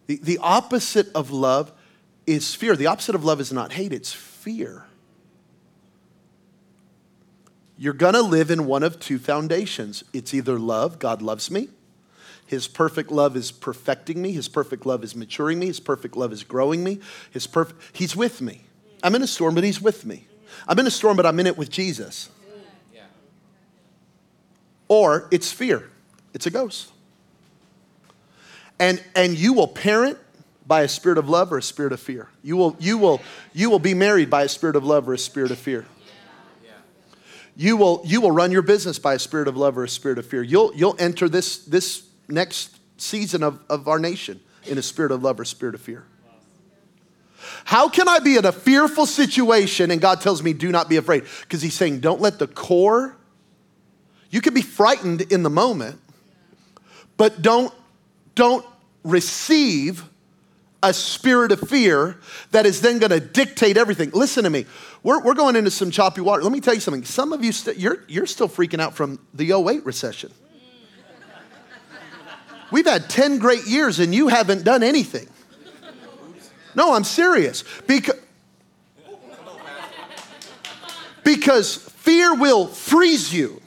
The, 0.07 0.19
the 0.21 0.37
opposite 0.39 1.07
of 1.15 1.31
love 1.31 1.71
is 2.27 2.53
fear. 2.53 2.75
The 2.75 2.87
opposite 2.87 3.15
of 3.15 3.23
love 3.23 3.39
is 3.39 3.51
not 3.51 3.73
hate, 3.73 3.93
it's 3.93 4.11
fear. 4.11 4.85
You're 7.77 7.93
gonna 7.93 8.21
live 8.21 8.51
in 8.51 8.65
one 8.65 8.83
of 8.83 8.99
two 8.99 9.19
foundations. 9.19 10.03
It's 10.13 10.33
either 10.33 10.57
love, 10.57 10.99
God 10.99 11.21
loves 11.21 11.51
me. 11.51 11.69
His 12.45 12.67
perfect 12.67 13.11
love 13.11 13.35
is 13.35 13.51
perfecting 13.51 14.21
me. 14.21 14.31
His 14.31 14.47
perfect 14.47 14.85
love 14.85 15.03
is 15.03 15.15
maturing 15.15 15.59
me. 15.59 15.65
His 15.65 15.79
perfect 15.79 16.15
love 16.15 16.31
is 16.31 16.43
growing 16.43 16.83
me. 16.83 16.99
His 17.31 17.47
perfect, 17.47 17.81
He's 17.91 18.15
with 18.15 18.39
me. 18.39 18.61
I'm 19.01 19.15
in 19.15 19.23
a 19.23 19.27
storm, 19.27 19.55
but 19.55 19.63
He's 19.63 19.81
with 19.81 20.05
me. 20.05 20.27
I'm 20.67 20.77
in 20.79 20.87
a 20.87 20.91
storm, 20.91 21.17
but 21.17 21.25
I'm 21.25 21.39
in 21.39 21.47
it 21.47 21.57
with 21.57 21.69
Jesus. 21.69 22.29
Or 24.87 25.27
it's 25.31 25.51
fear. 25.51 25.89
It's 26.33 26.45
a 26.45 26.51
ghost. 26.51 26.91
And, 28.79 29.01
and 29.15 29.37
you 29.37 29.53
will 29.53 29.67
parent 29.67 30.17
by 30.67 30.81
a 30.81 30.87
spirit 30.87 31.17
of 31.17 31.29
love 31.29 31.53
or 31.53 31.57
a 31.57 31.63
spirit 31.63 31.93
of 31.93 31.99
fear. 31.99 32.27
You 32.43 32.57
will, 32.57 32.75
you, 32.79 32.97
will, 32.97 33.21
you 33.53 33.69
will 33.69 33.79
be 33.79 33.93
married 33.93 34.29
by 34.29 34.43
a 34.43 34.49
spirit 34.49 34.75
of 34.75 34.83
love 34.83 35.07
or 35.07 35.13
a 35.13 35.17
spirit 35.17 35.51
of 35.51 35.57
fear. 35.57 35.85
You 37.57 37.77
will, 37.77 38.01
you 38.03 38.19
will 38.19 38.31
run 38.31 38.51
your 38.51 38.63
business 38.63 38.99
by 38.99 39.13
a 39.13 39.19
spirit 39.19 39.47
of 39.47 39.55
love 39.55 39.77
or 39.77 39.85
a 39.85 39.89
spirit 39.89 40.17
of 40.17 40.25
fear. 40.25 40.43
You'll, 40.43 40.75
you'll 40.75 40.97
enter 40.99 41.29
this, 41.29 41.59
this 41.59 42.05
next 42.27 42.77
season 42.97 43.43
of, 43.43 43.59
of 43.69 43.87
our 43.87 43.99
nation 43.99 44.41
in 44.65 44.77
a 44.77 44.81
spirit 44.81 45.11
of 45.11 45.23
love 45.23 45.39
or 45.39 45.45
spirit 45.45 45.73
of 45.73 45.81
fear. 45.81 46.05
How 47.63 47.87
can 47.87 48.07
I 48.07 48.19
be 48.19 48.35
in 48.37 48.45
a 48.45 48.51
fearful 48.51 49.05
situation 49.05 49.89
and 49.91 50.01
God 50.01 50.19
tells 50.19 50.43
me, 50.43 50.51
do 50.51 50.71
not 50.71 50.89
be 50.89 50.97
afraid? 50.97 51.23
Because 51.41 51.61
He's 51.61 51.73
saying, 51.73 52.01
don't 52.01 52.19
let 52.19 52.39
the 52.39 52.47
core, 52.47 53.15
you 54.29 54.41
can 54.41 54.53
be 54.53 54.61
frightened 54.61 55.21
in 55.21 55.43
the 55.43 55.49
moment, 55.49 56.01
but 57.15 57.41
don't, 57.41 57.73
don't 58.35 58.65
receive 59.03 60.03
a 60.83 60.93
spirit 60.93 61.51
of 61.51 61.59
fear 61.61 62.19
that 62.51 62.65
is 62.65 62.81
then 62.81 62.99
going 62.99 63.09
to 63.09 63.19
dictate 63.19 63.75
everything. 63.75 64.11
Listen 64.11 64.43
to 64.43 64.49
me. 64.49 64.65
We're, 65.01 65.21
we're 65.21 65.33
going 65.33 65.55
into 65.55 65.71
some 65.71 65.89
choppy 65.89 66.21
water. 66.21 66.43
Let 66.43 66.51
me 66.51 66.61
tell 66.61 66.75
you 66.75 66.79
something. 66.79 67.03
Some 67.05 67.33
of 67.33 67.41
you, 67.41 67.47
you 67.47 67.51
st- 67.53 67.77
you're, 67.77 68.03
you're 68.07 68.27
still 68.27 68.47
freaking 68.47 68.79
out 68.79 68.93
from 68.93 69.19
the 69.33 69.51
08 69.51 69.83
recession. 69.85 70.31
We've 72.71 72.85
had 72.85 73.09
10 73.09 73.39
great 73.39 73.65
years 73.65 73.99
and 73.99 74.13
you 74.13 74.27
haven't 74.27 74.63
done 74.63 74.83
anything. 74.83 75.27
No, 76.75 76.93
I'm 76.93 77.03
serious. 77.03 77.63
Because, 77.87 78.19
because 81.23 81.77
fear 81.77 82.35
will 82.35 82.67
freeze 82.67 83.33
you. 83.33 83.61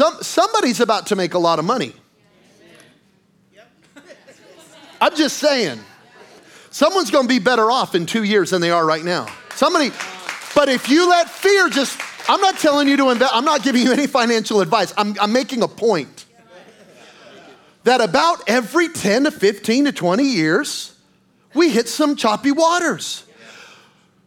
Some, 0.00 0.22
somebody's 0.22 0.80
about 0.80 1.08
to 1.08 1.14
make 1.14 1.34
a 1.34 1.38
lot 1.38 1.58
of 1.58 1.66
money. 1.66 1.92
I'm 4.98 5.14
just 5.14 5.36
saying. 5.36 5.78
Someone's 6.70 7.10
going 7.10 7.24
to 7.24 7.28
be 7.28 7.38
better 7.38 7.70
off 7.70 7.94
in 7.94 8.06
two 8.06 8.24
years 8.24 8.48
than 8.48 8.62
they 8.62 8.70
are 8.70 8.86
right 8.86 9.04
now. 9.04 9.26
Somebody, 9.56 9.90
but 10.54 10.70
if 10.70 10.88
you 10.88 11.06
let 11.06 11.28
fear 11.28 11.68
just, 11.68 12.00
I'm 12.30 12.40
not 12.40 12.58
telling 12.58 12.88
you 12.88 12.96
to 12.96 13.10
invest, 13.10 13.30
I'm 13.34 13.44
not 13.44 13.62
giving 13.62 13.82
you 13.82 13.92
any 13.92 14.06
financial 14.06 14.62
advice. 14.62 14.94
I'm, 14.96 15.16
I'm 15.20 15.34
making 15.34 15.62
a 15.62 15.68
point 15.68 16.24
that 17.84 18.00
about 18.00 18.48
every 18.48 18.88
10 18.88 19.24
to 19.24 19.30
15 19.30 19.84
to 19.84 19.92
20 19.92 20.24
years, 20.24 20.96
we 21.52 21.68
hit 21.68 21.88
some 21.88 22.16
choppy 22.16 22.52
waters. 22.52 23.24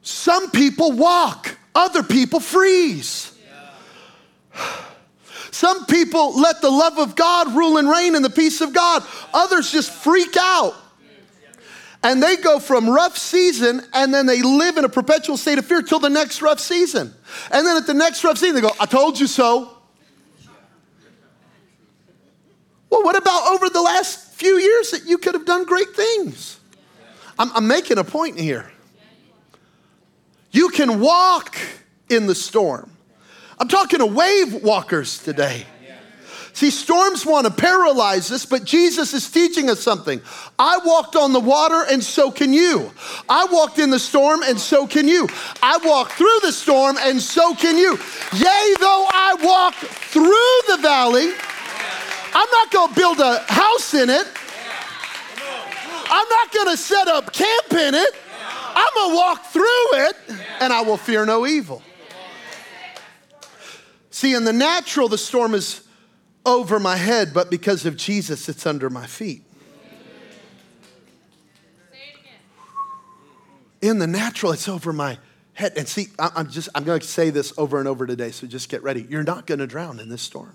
Some 0.04 0.52
people 0.52 0.92
walk, 0.92 1.58
other 1.74 2.04
people 2.04 2.40
freeze. 2.40 3.32
Some 5.54 5.86
people 5.86 6.40
let 6.40 6.62
the 6.62 6.70
love 6.72 6.98
of 6.98 7.16
God 7.16 7.54
rule 7.56 7.78
and 7.78 7.88
reign 7.88 8.16
and 8.16 8.26
the 8.26 8.30
peace 8.32 8.60
of 8.60 8.74
God. 8.74 9.04
Others 9.36 9.72
just 9.72 9.92
freak 9.92 10.36
out. 10.36 10.74
And 12.02 12.24
they 12.24 12.38
go 12.38 12.60
from 12.60 12.90
rough 12.90 13.16
season 13.20 13.84
and 13.94 14.12
then 14.12 14.26
they 14.26 14.42
live 14.42 14.78
in 14.78 14.84
a 14.84 14.90
perpetual 14.90 15.38
state 15.38 15.60
of 15.60 15.66
fear 15.66 15.84
till 15.84 16.00
the 16.00 16.10
next 16.10 16.42
rough 16.42 16.60
season. 16.60 17.14
And 17.52 17.68
then 17.68 17.78
at 17.78 17.86
the 17.86 17.94
next 17.94 18.24
rough 18.24 18.40
season, 18.40 18.56
they 18.56 18.62
go, 18.62 18.72
I 18.80 18.88
told 18.88 19.20
you 19.20 19.28
so. 19.28 19.78
Well, 22.90 23.04
what 23.04 23.16
about 23.16 23.54
over 23.54 23.70
the 23.70 23.82
last 23.82 24.34
few 24.34 24.58
years 24.58 24.90
that 24.90 25.06
you 25.06 25.20
could 25.20 25.36
have 25.36 25.46
done 25.46 25.66
great 25.66 25.96
things? 25.96 26.60
I'm, 27.38 27.52
I'm 27.56 27.68
making 27.68 28.00
a 28.00 28.04
point 28.04 28.40
here. 28.40 28.72
You 30.52 30.70
can 30.70 31.00
walk 31.00 31.56
in 32.10 32.26
the 32.26 32.36
storm. 32.36 32.93
I'm 33.60 33.68
talking 33.68 34.00
to 34.00 34.06
wave 34.06 34.64
walkers 34.64 35.20
today. 35.20 35.66
See, 36.54 36.70
storms 36.70 37.26
want 37.26 37.48
to 37.48 37.52
paralyze 37.52 38.32
us, 38.32 38.46
but 38.46 38.64
Jesus 38.64 39.16
is 39.16 39.28
teaching 39.28 39.72
us 39.72 39.80
something. 39.80 40.22
I 40.60 40.80
walked 40.86 41.16
on 41.16 41.34
the 41.34 41.40
water, 41.40 41.84
and 41.90 42.04
so 42.04 42.30
can 42.30 42.54
you. 42.54 42.92
I 43.28 43.46
walked 43.46 43.80
in 43.80 43.90
the 43.90 43.98
storm, 43.98 44.44
and 44.44 44.60
so 44.60 44.86
can 44.86 45.08
you. 45.08 45.28
I 45.64 45.80
walked 45.84 46.12
through 46.12 46.40
the 46.44 46.52
storm, 46.52 46.98
and 47.00 47.20
so 47.20 47.56
can 47.56 47.76
you. 47.76 47.98
Yea, 48.34 48.76
though 48.80 49.08
I 49.12 49.36
walk 49.42 49.74
through 49.74 50.76
the 50.76 50.82
valley, 50.84 51.32
I'm 52.36 52.50
not 52.52 52.72
going 52.72 52.90
to 52.90 52.96
build 52.96 53.20
a 53.20 53.40
house 53.48 53.96
in 53.96 54.12
it. 54.12 54.28
I'm 56.06 56.30
not 56.30 56.54
going 56.54 56.68
to 56.68 56.78
set 56.78 57.08
up 57.08 57.34
camp 57.34 57.74
in 57.74 57.96
it. 57.96 58.10
I'm 58.76 58.94
going 58.94 59.10
to 59.10 59.16
walk 59.16 59.46
through 59.48 59.64
it, 59.94 60.16
and 60.60 60.72
I 60.72 60.82
will 60.82 60.98
fear 60.98 61.26
no 61.26 61.48
evil. 61.48 61.82
See, 64.24 64.34
in 64.34 64.46
the 64.46 64.54
natural, 64.54 65.10
the 65.10 65.18
storm 65.18 65.54
is 65.54 65.86
over 66.46 66.80
my 66.80 66.96
head, 66.96 67.34
but 67.34 67.52
because 67.52 67.86
of 67.86 67.98
Jesus, 67.98 68.48
it's 68.48 68.66
under 68.66 68.90
my 68.90 69.06
feet. 69.06 69.44
In 73.82 74.00
the 74.00 74.08
natural, 74.08 74.54
it's 74.54 74.70
over 74.70 74.94
my 74.94 75.18
head. 75.52 75.74
And 75.76 75.90
see, 75.90 76.08
I'm 76.18 76.50
just, 76.50 76.70
I'm 76.74 76.86
going 76.86 77.02
to 77.02 77.06
say 77.06 77.32
this 77.32 77.52
over 77.58 77.80
and 77.80 77.88
over 77.90 78.08
today, 78.08 78.32
so 78.32 78.48
just 78.48 78.70
get 78.70 78.82
ready. 78.82 79.06
You're 79.10 79.24
not 79.24 79.46
going 79.46 79.60
to 79.60 79.68
drown 79.68 80.00
in 80.00 80.08
this 80.08 80.22
storm. 80.22 80.54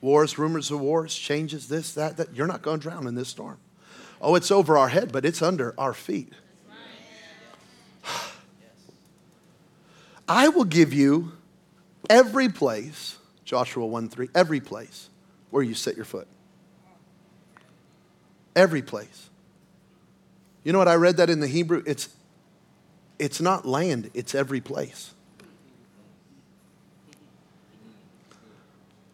Wars, 0.00 0.38
rumors 0.38 0.70
of 0.70 0.78
wars, 0.78 1.12
changes, 1.12 1.66
this, 1.66 1.92
that, 1.94 2.18
that. 2.18 2.36
You're 2.36 2.46
not 2.46 2.62
going 2.62 2.78
to 2.78 2.88
drown 2.88 3.08
in 3.08 3.16
this 3.16 3.30
storm. 3.30 3.58
Oh, 4.20 4.36
it's 4.36 4.52
over 4.52 4.78
our 4.78 4.90
head, 4.90 5.10
but 5.10 5.24
it's 5.24 5.42
under 5.42 5.74
our 5.76 5.92
feet. 5.92 6.32
I 10.28 10.46
will 10.46 10.62
give 10.62 10.94
you 10.94 11.32
every 12.10 12.48
place, 12.48 13.18
Joshua 13.44 13.86
1 13.86 14.08
3, 14.08 14.28
every 14.34 14.60
place 14.60 15.08
where 15.50 15.62
you 15.62 15.74
set 15.74 15.96
your 15.96 16.04
foot. 16.04 16.26
Every 18.56 18.82
place. 18.82 19.30
You 20.62 20.72
know 20.72 20.78
what 20.78 20.88
I 20.88 20.94
read 20.94 21.18
that 21.18 21.28
in 21.28 21.40
the 21.40 21.46
Hebrew? 21.46 21.82
It's 21.86 22.08
it's 23.18 23.40
not 23.40 23.64
land, 23.64 24.10
it's 24.14 24.34
every 24.34 24.60
place. 24.60 25.12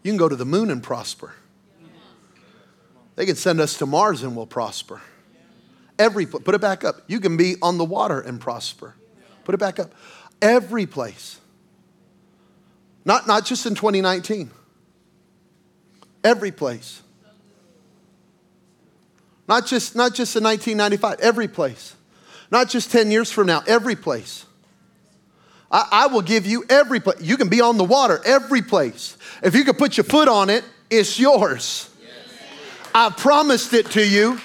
You 0.02 0.10
can 0.10 0.16
go 0.16 0.28
to 0.28 0.36
the 0.36 0.46
moon 0.46 0.70
and 0.70 0.82
prosper. 0.82 1.34
They 3.16 3.26
can 3.26 3.36
send 3.36 3.60
us 3.60 3.76
to 3.78 3.86
Mars 3.86 4.22
and 4.22 4.34
we'll 4.34 4.46
prosper. 4.46 5.02
Every 5.98 6.24
put 6.24 6.54
it 6.54 6.60
back 6.60 6.84
up. 6.84 7.02
You 7.06 7.20
can 7.20 7.36
be 7.36 7.56
on 7.60 7.76
the 7.76 7.84
water 7.84 8.20
and 8.20 8.40
prosper. 8.40 8.94
Put 9.44 9.54
it 9.54 9.58
back 9.58 9.78
up. 9.78 9.92
Every 10.40 10.86
place. 10.86 11.39
Not, 13.04 13.26
not 13.26 13.44
just 13.44 13.66
in 13.66 13.74
2019. 13.74 14.50
Every 16.22 16.52
place. 16.52 17.02
Not 19.48 19.66
just, 19.66 19.96
not 19.96 20.14
just 20.14 20.36
in 20.36 20.44
1995, 20.44 21.20
every 21.20 21.48
place. 21.48 21.96
Not 22.50 22.68
just 22.68 22.90
10 22.90 23.10
years 23.10 23.32
from 23.32 23.46
now, 23.46 23.62
every 23.66 23.96
place. 23.96 24.44
I, 25.70 25.88
I 25.90 26.06
will 26.08 26.22
give 26.22 26.46
you 26.46 26.64
every 26.68 27.00
place. 27.00 27.20
You 27.20 27.36
can 27.36 27.48
be 27.48 27.60
on 27.60 27.76
the 27.76 27.84
water, 27.84 28.20
every 28.24 28.62
place. 28.62 29.16
If 29.42 29.54
you 29.54 29.64
could 29.64 29.78
put 29.78 29.96
your 29.96 30.04
foot 30.04 30.28
on 30.28 30.50
it, 30.50 30.64
it's 30.90 31.18
yours. 31.18 31.88
I 32.94 33.10
promised 33.10 33.72
it 33.72 33.86
to 33.92 34.06
you. 34.06 34.40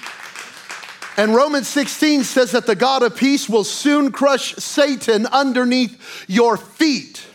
And 1.16 1.34
Romans 1.34 1.66
16 1.68 2.24
says 2.24 2.52
that 2.52 2.66
the 2.66 2.76
God 2.76 3.02
of 3.02 3.16
peace 3.16 3.48
will 3.48 3.64
soon 3.64 4.12
crush 4.12 4.54
Satan 4.56 5.26
underneath 5.26 6.24
your 6.28 6.56
feet. 6.56 7.25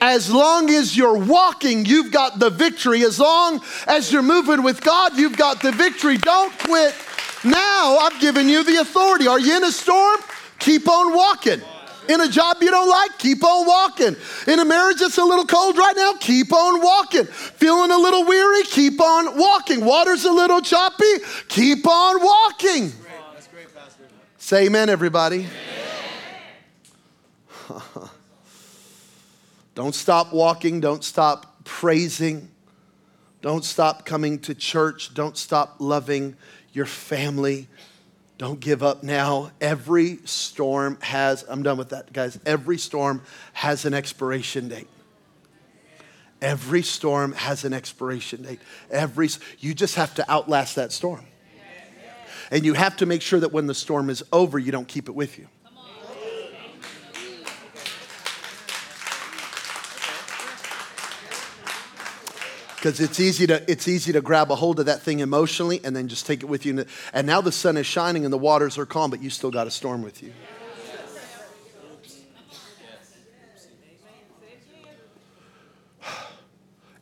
As 0.00 0.30
long 0.30 0.70
as 0.70 0.96
you're 0.96 1.16
walking, 1.16 1.84
you've 1.84 2.12
got 2.12 2.38
the 2.38 2.50
victory. 2.50 3.02
As 3.04 3.18
long 3.18 3.62
as 3.86 4.12
you're 4.12 4.22
moving 4.22 4.62
with 4.62 4.82
God, 4.82 5.16
you've 5.16 5.36
got 5.36 5.62
the 5.62 5.72
victory. 5.72 6.16
Don't 6.18 6.56
quit. 6.60 6.94
Now 7.44 7.98
I've 7.98 8.20
given 8.20 8.48
you 8.48 8.64
the 8.64 8.80
authority. 8.80 9.26
Are 9.26 9.40
you 9.40 9.56
in 9.56 9.64
a 9.64 9.72
storm? 9.72 10.18
Keep 10.58 10.88
on 10.88 11.14
walking. 11.14 11.60
In 12.08 12.20
a 12.20 12.28
job 12.28 12.58
you 12.60 12.70
don't 12.70 12.88
like, 12.88 13.18
keep 13.18 13.42
on 13.44 13.66
walking. 13.66 14.16
In 14.46 14.58
a 14.60 14.64
marriage 14.64 14.98
that's 15.00 15.18
a 15.18 15.24
little 15.24 15.46
cold 15.46 15.76
right 15.76 15.94
now, 15.96 16.14
keep 16.20 16.52
on 16.52 16.80
walking. 16.80 17.24
Feeling 17.24 17.90
a 17.90 17.98
little 17.98 18.24
weary, 18.24 18.62
keep 18.62 19.00
on 19.00 19.36
walking. 19.36 19.84
Water's 19.84 20.24
a 20.24 20.30
little 20.30 20.60
choppy, 20.60 21.18
keep 21.48 21.86
on 21.86 22.22
walking. 22.22 22.92
That's 23.34 23.48
great, 23.48 23.74
Pastor. 23.74 24.04
Say 24.38 24.66
amen, 24.66 24.88
everybody. 24.88 25.46
Amen. 27.70 28.08
don't 29.76 29.94
stop 29.94 30.32
walking, 30.32 30.80
don't 30.80 31.04
stop 31.04 31.62
praising, 31.64 32.50
don't 33.42 33.64
stop 33.64 34.04
coming 34.04 34.40
to 34.40 34.54
church, 34.54 35.14
don't 35.14 35.36
stop 35.36 35.76
loving 35.78 36.34
your 36.72 36.86
family. 36.86 37.68
Don't 38.38 38.60
give 38.60 38.82
up 38.82 39.02
now. 39.02 39.50
Every 39.62 40.18
storm 40.24 40.98
has, 41.00 41.42
I'm 41.48 41.62
done 41.62 41.78
with 41.78 41.88
that, 41.90 42.12
guys. 42.12 42.38
Every 42.44 42.76
storm 42.76 43.22
has 43.54 43.86
an 43.86 43.94
expiration 43.94 44.68
date. 44.68 44.88
Every 46.42 46.82
storm 46.82 47.32
has 47.32 47.64
an 47.64 47.72
expiration 47.72 48.42
date. 48.42 48.60
Every, 48.90 49.30
you 49.58 49.72
just 49.72 49.94
have 49.94 50.14
to 50.16 50.30
outlast 50.30 50.76
that 50.76 50.92
storm. 50.92 51.24
And 52.50 52.64
you 52.64 52.74
have 52.74 52.96
to 52.98 53.06
make 53.06 53.22
sure 53.22 53.40
that 53.40 53.52
when 53.52 53.66
the 53.66 53.74
storm 53.74 54.10
is 54.10 54.22
over, 54.32 54.58
you 54.58 54.70
don't 54.70 54.88
keep 54.88 55.08
it 55.08 55.14
with 55.14 55.38
you. 55.38 55.48
Because 62.86 63.00
it's 63.00 63.18
easy 63.18 63.48
to 63.48 63.68
it's 63.68 63.88
easy 63.88 64.12
to 64.12 64.20
grab 64.20 64.48
a 64.48 64.54
hold 64.54 64.78
of 64.78 64.86
that 64.86 65.02
thing 65.02 65.18
emotionally 65.18 65.80
and 65.82 65.96
then 65.96 66.06
just 66.06 66.24
take 66.24 66.44
it 66.44 66.46
with 66.46 66.64
you. 66.64 66.84
And 67.12 67.26
now 67.26 67.40
the 67.40 67.50
sun 67.50 67.76
is 67.76 67.84
shining 67.84 68.22
and 68.22 68.32
the 68.32 68.38
waters 68.38 68.78
are 68.78 68.86
calm 68.86 69.10
but 69.10 69.20
you 69.20 69.28
still 69.28 69.50
got 69.50 69.66
a 69.66 69.72
storm 69.72 70.02
with 70.02 70.22
you. 70.22 70.32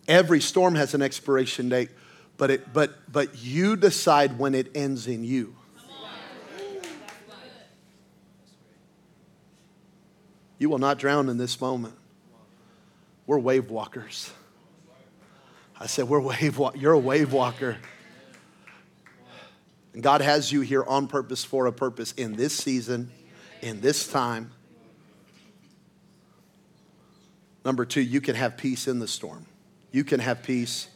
Every 0.09 0.41
storm 0.41 0.75
has 0.75 0.95
an 0.95 1.03
expiration 1.03 1.69
date 1.69 1.91
but 2.39 2.51
it 2.51 2.73
but 2.73 2.95
but 3.13 3.43
you 3.45 3.77
decide 3.77 4.39
when 4.39 4.55
it 4.55 4.75
ends 4.75 5.07
in 5.07 5.23
you. 5.23 5.55
You 10.59 10.71
will 10.71 10.79
not 10.79 10.99
drown 10.99 11.29
in 11.29 11.37
this 11.37 11.61
moment. 11.61 11.95
We're 13.27 13.39
wave 13.39 13.69
walkers 13.69 14.31
I 15.85 15.87
said, 15.87 16.09
We're 16.09 16.21
wave 16.21 16.57
walk- 16.57 16.81
You're 16.81 16.95
a 16.95 16.99
wave 16.99 17.35
walker. 17.35 17.77
And 19.93 20.03
God 20.03 20.23
has 20.23 20.51
you 20.51 20.63
here 20.63 20.83
on 20.83 21.09
purpose 21.09 21.45
for 21.45 21.67
a 21.67 21.73
purpose 21.73 22.13
in 22.13 22.33
this 22.33 22.55
season, 22.55 23.13
in 23.61 23.83
this 23.83 24.09
time. 24.09 24.51
Number 27.67 27.85
two, 27.85 28.01
you 28.01 28.23
can 28.23 28.35
have 28.35 28.57
peace 28.57 28.89
in 28.89 28.99
the 28.99 29.07
storm. 29.07 29.45
You 29.93 30.05
can 30.05 30.21
have 30.21 30.43
peace. 30.43 30.89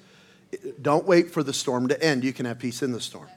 Don't 0.81 1.07
wait 1.07 1.33
for 1.33 1.43
the 1.43 1.53
storm 1.53 1.89
to 1.89 2.03
end. 2.03 2.25
You 2.25 2.33
can 2.33 2.47
have 2.47 2.59
peace 2.59 2.83
in 2.83 2.93
the 2.93 3.01
storm. 3.01 3.29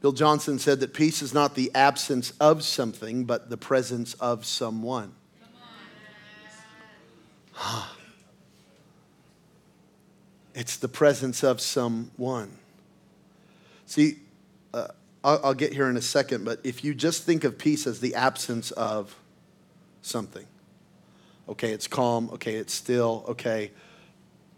Bill 0.00 0.12
Johnson 0.12 0.60
said 0.60 0.78
that 0.80 0.94
peace 0.94 1.20
is 1.20 1.34
not 1.34 1.56
the 1.56 1.72
absence 1.74 2.32
of 2.38 2.62
something, 2.62 3.24
but 3.24 3.50
the 3.50 3.56
presence 3.56 4.14
of 4.14 4.44
someone. 4.44 5.14
It's 10.54 10.76
the 10.76 10.88
presence 10.88 11.42
of 11.42 11.60
someone. 11.60 12.50
See, 13.86 14.18
uh, 14.72 14.88
I'll, 15.22 15.40
I'll 15.44 15.54
get 15.54 15.72
here 15.72 15.88
in 15.88 15.96
a 15.96 16.02
second, 16.02 16.44
but 16.44 16.60
if 16.64 16.84
you 16.84 16.94
just 16.94 17.24
think 17.24 17.44
of 17.44 17.58
peace 17.58 17.86
as 17.86 18.00
the 18.00 18.14
absence 18.14 18.70
of 18.72 19.16
something, 20.02 20.46
okay, 21.48 21.72
it's 21.72 21.86
calm, 21.86 22.30
okay, 22.30 22.54
it's 22.54 22.72
still, 22.72 23.24
okay, 23.28 23.72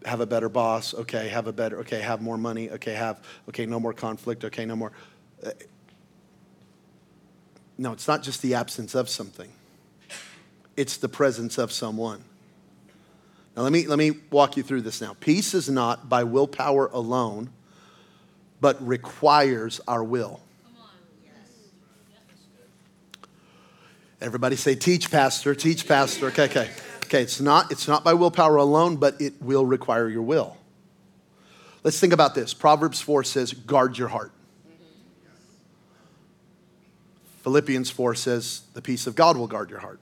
have 0.04 0.20
a 0.20 0.26
better 0.26 0.48
boss, 0.48 0.94
okay, 0.94 1.28
have 1.28 1.46
a 1.46 1.52
better, 1.52 1.80
okay, 1.80 2.00
have 2.00 2.20
more 2.20 2.38
money, 2.38 2.70
okay, 2.70 2.92
have, 2.92 3.22
okay, 3.48 3.66
no 3.66 3.80
more 3.80 3.92
conflict, 3.92 4.44
okay, 4.44 4.64
no 4.64 4.76
more. 4.76 4.92
Uh, 5.44 5.50
no, 7.78 7.92
it's 7.92 8.06
not 8.06 8.22
just 8.22 8.42
the 8.42 8.54
absence 8.54 8.94
of 8.94 9.08
something, 9.08 9.50
it's 10.76 10.96
the 10.98 11.08
presence 11.08 11.58
of 11.58 11.72
someone. 11.72 12.22
Now, 13.56 13.62
let 13.62 13.72
me, 13.72 13.86
let 13.86 13.98
me 13.98 14.12
walk 14.30 14.58
you 14.58 14.62
through 14.62 14.82
this 14.82 15.00
now. 15.00 15.16
Peace 15.18 15.54
is 15.54 15.70
not 15.70 16.10
by 16.10 16.24
willpower 16.24 16.88
alone, 16.92 17.50
but 18.60 18.84
requires 18.86 19.80
our 19.88 20.04
will. 20.04 20.40
Everybody 24.20 24.56
say, 24.56 24.74
teach, 24.74 25.10
pastor, 25.10 25.54
teach, 25.54 25.88
pastor. 25.88 26.26
Okay, 26.26 26.44
okay. 26.44 26.70
Okay, 27.04 27.22
it's 27.22 27.40
not, 27.40 27.70
it's 27.70 27.86
not 27.86 28.02
by 28.02 28.14
willpower 28.14 28.56
alone, 28.56 28.96
but 28.96 29.20
it 29.20 29.40
will 29.40 29.64
require 29.64 30.08
your 30.08 30.22
will. 30.22 30.56
Let's 31.84 32.00
think 32.00 32.12
about 32.12 32.34
this. 32.34 32.52
Proverbs 32.52 33.00
4 33.00 33.22
says, 33.24 33.52
guard 33.52 33.96
your 33.96 34.08
heart. 34.08 34.32
Philippians 37.42 37.90
4 37.90 38.16
says, 38.16 38.62
the 38.74 38.82
peace 38.82 39.06
of 39.06 39.14
God 39.14 39.36
will 39.36 39.46
guard 39.46 39.70
your 39.70 39.78
heart. 39.78 40.00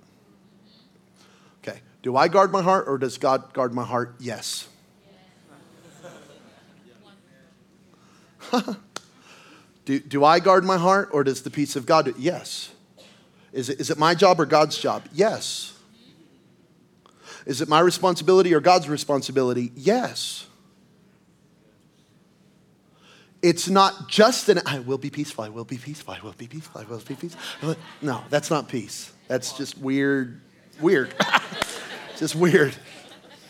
Do 2.05 2.17
I 2.17 2.29
guard 2.29 2.53
my 2.53 2.61
heart 2.61 2.85
or 2.87 2.99
does 2.99 3.17
God 3.17 3.55
guard 3.55 3.73
my 3.73 3.83
heart? 3.83 4.17
Yes. 4.21 4.69
do, 9.87 9.99
do 10.01 10.23
I 10.23 10.39
guard 10.39 10.65
my 10.65 10.77
heart 10.77 11.09
or 11.13 11.25
does 11.25 11.41
the 11.41 11.51
peace 11.51 11.77
of 11.77 11.87
God 11.87 12.05
do 12.05 12.15
Yes. 12.19 12.71
Is 13.55 13.71
it, 13.71 13.81
is 13.81 13.89
it 13.89 13.97
my 13.97 14.15
job 14.15 14.39
or 14.39 14.45
God's 14.45 14.77
job? 14.77 15.05
Yes. 15.15 15.79
Is 17.47 17.63
it 17.63 17.71
my 17.71 17.81
responsibility 17.81 18.53
or 18.53 18.61
God's 18.61 18.87
responsibility? 18.87 19.73
Yes. 19.75 20.47
It's 23.41 23.71
not 23.71 24.11
just 24.11 24.51
an 24.51 24.61
I 24.67 24.81
will 24.81 24.99
be 24.99 25.09
peaceful, 25.09 25.43
I 25.45 25.49
will 25.49 25.65
be 25.65 25.79
peaceful, 25.79 26.13
I 26.13 26.21
will 26.21 26.33
be 26.33 26.49
peaceful, 26.49 26.83
I 26.83 26.85
will 26.85 26.99
be 26.99 27.15
peaceful. 27.15 27.77
No, 28.03 28.23
that's 28.29 28.51
not 28.51 28.69
peace. 28.69 29.11
That's 29.27 29.57
just 29.57 29.79
weird, 29.79 30.43
weird. 30.83 31.15
just 32.19 32.35
weird. 32.35 32.75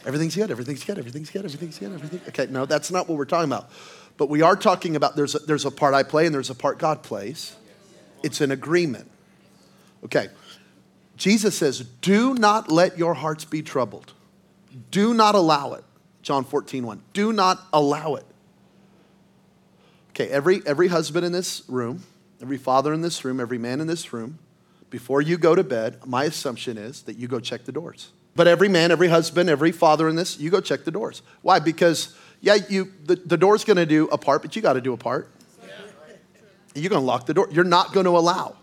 Everything's 0.07 0.37
good, 0.37 0.51
everything's 0.51 0.85
good, 0.85 0.99
everything's 0.99 1.31
good, 1.31 1.45
everything's 1.45 1.79
good, 1.79 1.93
everything. 1.93 2.21
Okay, 2.29 2.47
no, 2.51 2.67
that's 2.67 2.91
not 2.91 3.09
what 3.09 3.17
we're 3.17 3.25
talking 3.25 3.51
about. 3.51 3.71
But 4.17 4.29
we 4.29 4.43
are 4.43 4.57
talking 4.57 4.97
about 4.97 5.17
there's 5.17 5.35
a, 5.35 5.39
there's 5.41 5.65
a 5.65 5.71
part 5.71 5.95
I 5.95 6.03
play 6.03 6.27
and 6.27 6.35
there's 6.35 6.51
a 6.51 6.55
part 6.55 6.79
God 6.79 7.03
plays. 7.03 7.57
It's 8.23 8.41
an 8.41 8.51
agreement. 8.51 9.11
Okay. 10.05 10.29
Jesus 11.17 11.57
says, 11.57 11.81
Do 11.81 12.35
not 12.35 12.71
let 12.71 12.99
your 12.99 13.15
hearts 13.15 13.45
be 13.45 13.63
troubled. 13.63 14.13
Do 14.91 15.15
not 15.15 15.35
allow 15.35 15.75
it. 15.75 15.85
John 16.23 16.45
14, 16.45 16.87
1. 16.87 17.03
Do 17.13 17.33
not 17.33 17.61
allow 17.73 18.15
it. 18.15 18.25
Okay, 20.11 20.29
every, 20.29 20.63
every 20.65 20.89
husband 20.89 21.27
in 21.27 21.33
this 21.33 21.63
room, 21.69 22.05
every 22.41 22.57
father 22.57 22.93
in 22.93 23.03
this 23.03 23.25
room, 23.25 23.41
every 23.41 23.59
man 23.59 23.81
in 23.81 23.87
this 23.87 24.13
room, 24.13 24.39
before 24.91 25.21
you 25.21 25.37
go 25.37 25.55
to 25.55 25.65
bed, 25.65 25.99
my 26.07 26.25
assumption 26.25 26.79
is 26.79 27.03
that 27.03 27.17
you 27.17 27.27
go 27.27 27.41
check 27.41 27.65
the 27.65 27.73
doors. 27.73 28.13
But 28.37 28.49
every 28.49 28.69
man, 28.69 28.91
every 28.91 29.09
husband, 29.09 29.49
every 29.49 29.73
father 29.73 30.09
in 30.09 30.17
this, 30.17 30.39
you 30.39 30.51
go 30.51 30.61
check 30.61 30.85
the 30.85 30.91
doors. 30.91 31.23
Why? 31.43 31.61
Because, 31.61 32.17
yeah, 32.41 32.57
you, 32.69 32.93
the, 33.05 33.17
the 33.17 33.37
door's 33.37 33.65
gonna 33.65 33.87
do 33.87 34.09
a 34.09 34.19
part, 34.19 34.43
but 34.43 34.57
you 34.57 34.63
gotta 34.63 34.81
do 34.81 34.93
a 34.93 34.97
part. 34.97 35.31
You're 36.75 36.91
gonna 36.91 37.05
lock 37.05 37.27
the 37.27 37.35
door. 37.35 37.49
You're 37.53 37.63
not 37.63 37.93
gonna 37.93 38.11
allow. 38.11 38.57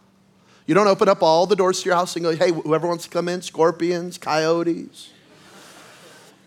You 0.66 0.76
don't 0.76 0.88
open 0.88 1.08
up 1.10 1.24
all 1.24 1.48
the 1.48 1.56
doors 1.56 1.82
to 1.82 1.90
your 1.90 1.96
house 1.96 2.16
and 2.16 2.24
go, 2.24 2.36
hey, 2.36 2.52
whoever 2.52 2.88
wants 2.88 3.06
to 3.06 3.10
come 3.10 3.28
in, 3.28 3.42
scorpions, 3.42 4.18
coyotes, 4.18 5.10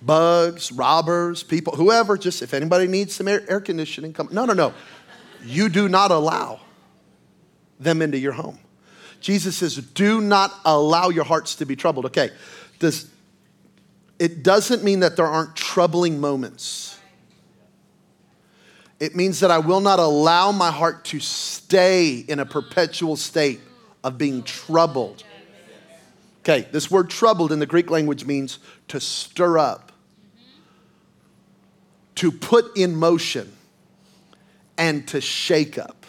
bugs, 0.02 0.70
robbers, 0.70 1.42
people, 1.42 1.74
whoever, 1.76 2.16
just 2.18 2.42
if 2.42 2.54
anybody 2.54 2.86
needs 2.86 3.14
some 3.14 3.26
air, 3.26 3.42
air 3.48 3.60
conditioning, 3.60 4.12
come. 4.12 4.28
No, 4.30 4.44
no, 4.44 4.52
no. 4.52 4.74
You 5.44 5.68
do 5.68 5.88
not 5.88 6.10
allow 6.10 6.60
them 7.80 8.02
into 8.02 8.18
your 8.18 8.32
home. 8.32 8.58
Jesus 9.20 9.56
says, 9.56 9.76
do 9.76 10.20
not 10.20 10.52
allow 10.64 11.08
your 11.08 11.24
hearts 11.24 11.54
to 11.56 11.66
be 11.66 11.76
troubled. 11.76 12.06
Okay, 12.06 12.30
does, 12.78 13.10
it 14.24 14.42
doesn't 14.42 14.82
mean 14.82 15.00
that 15.00 15.16
there 15.16 15.26
aren't 15.26 15.54
troubling 15.54 16.18
moments. 16.18 16.98
It 18.98 19.14
means 19.14 19.40
that 19.40 19.50
I 19.50 19.58
will 19.58 19.80
not 19.80 19.98
allow 19.98 20.50
my 20.50 20.70
heart 20.70 21.04
to 21.06 21.20
stay 21.20 22.24
in 22.26 22.40
a 22.40 22.46
perpetual 22.46 23.16
state 23.16 23.60
of 24.02 24.16
being 24.16 24.42
troubled. 24.42 25.24
Okay, 26.40 26.66
this 26.72 26.90
word 26.90 27.10
troubled 27.10 27.52
in 27.52 27.58
the 27.58 27.66
Greek 27.66 27.90
language 27.90 28.24
means 28.24 28.60
to 28.88 28.98
stir 28.98 29.58
up, 29.58 29.92
to 32.14 32.32
put 32.32 32.78
in 32.78 32.96
motion, 32.96 33.52
and 34.78 35.06
to 35.08 35.20
shake 35.20 35.76
up. 35.76 36.06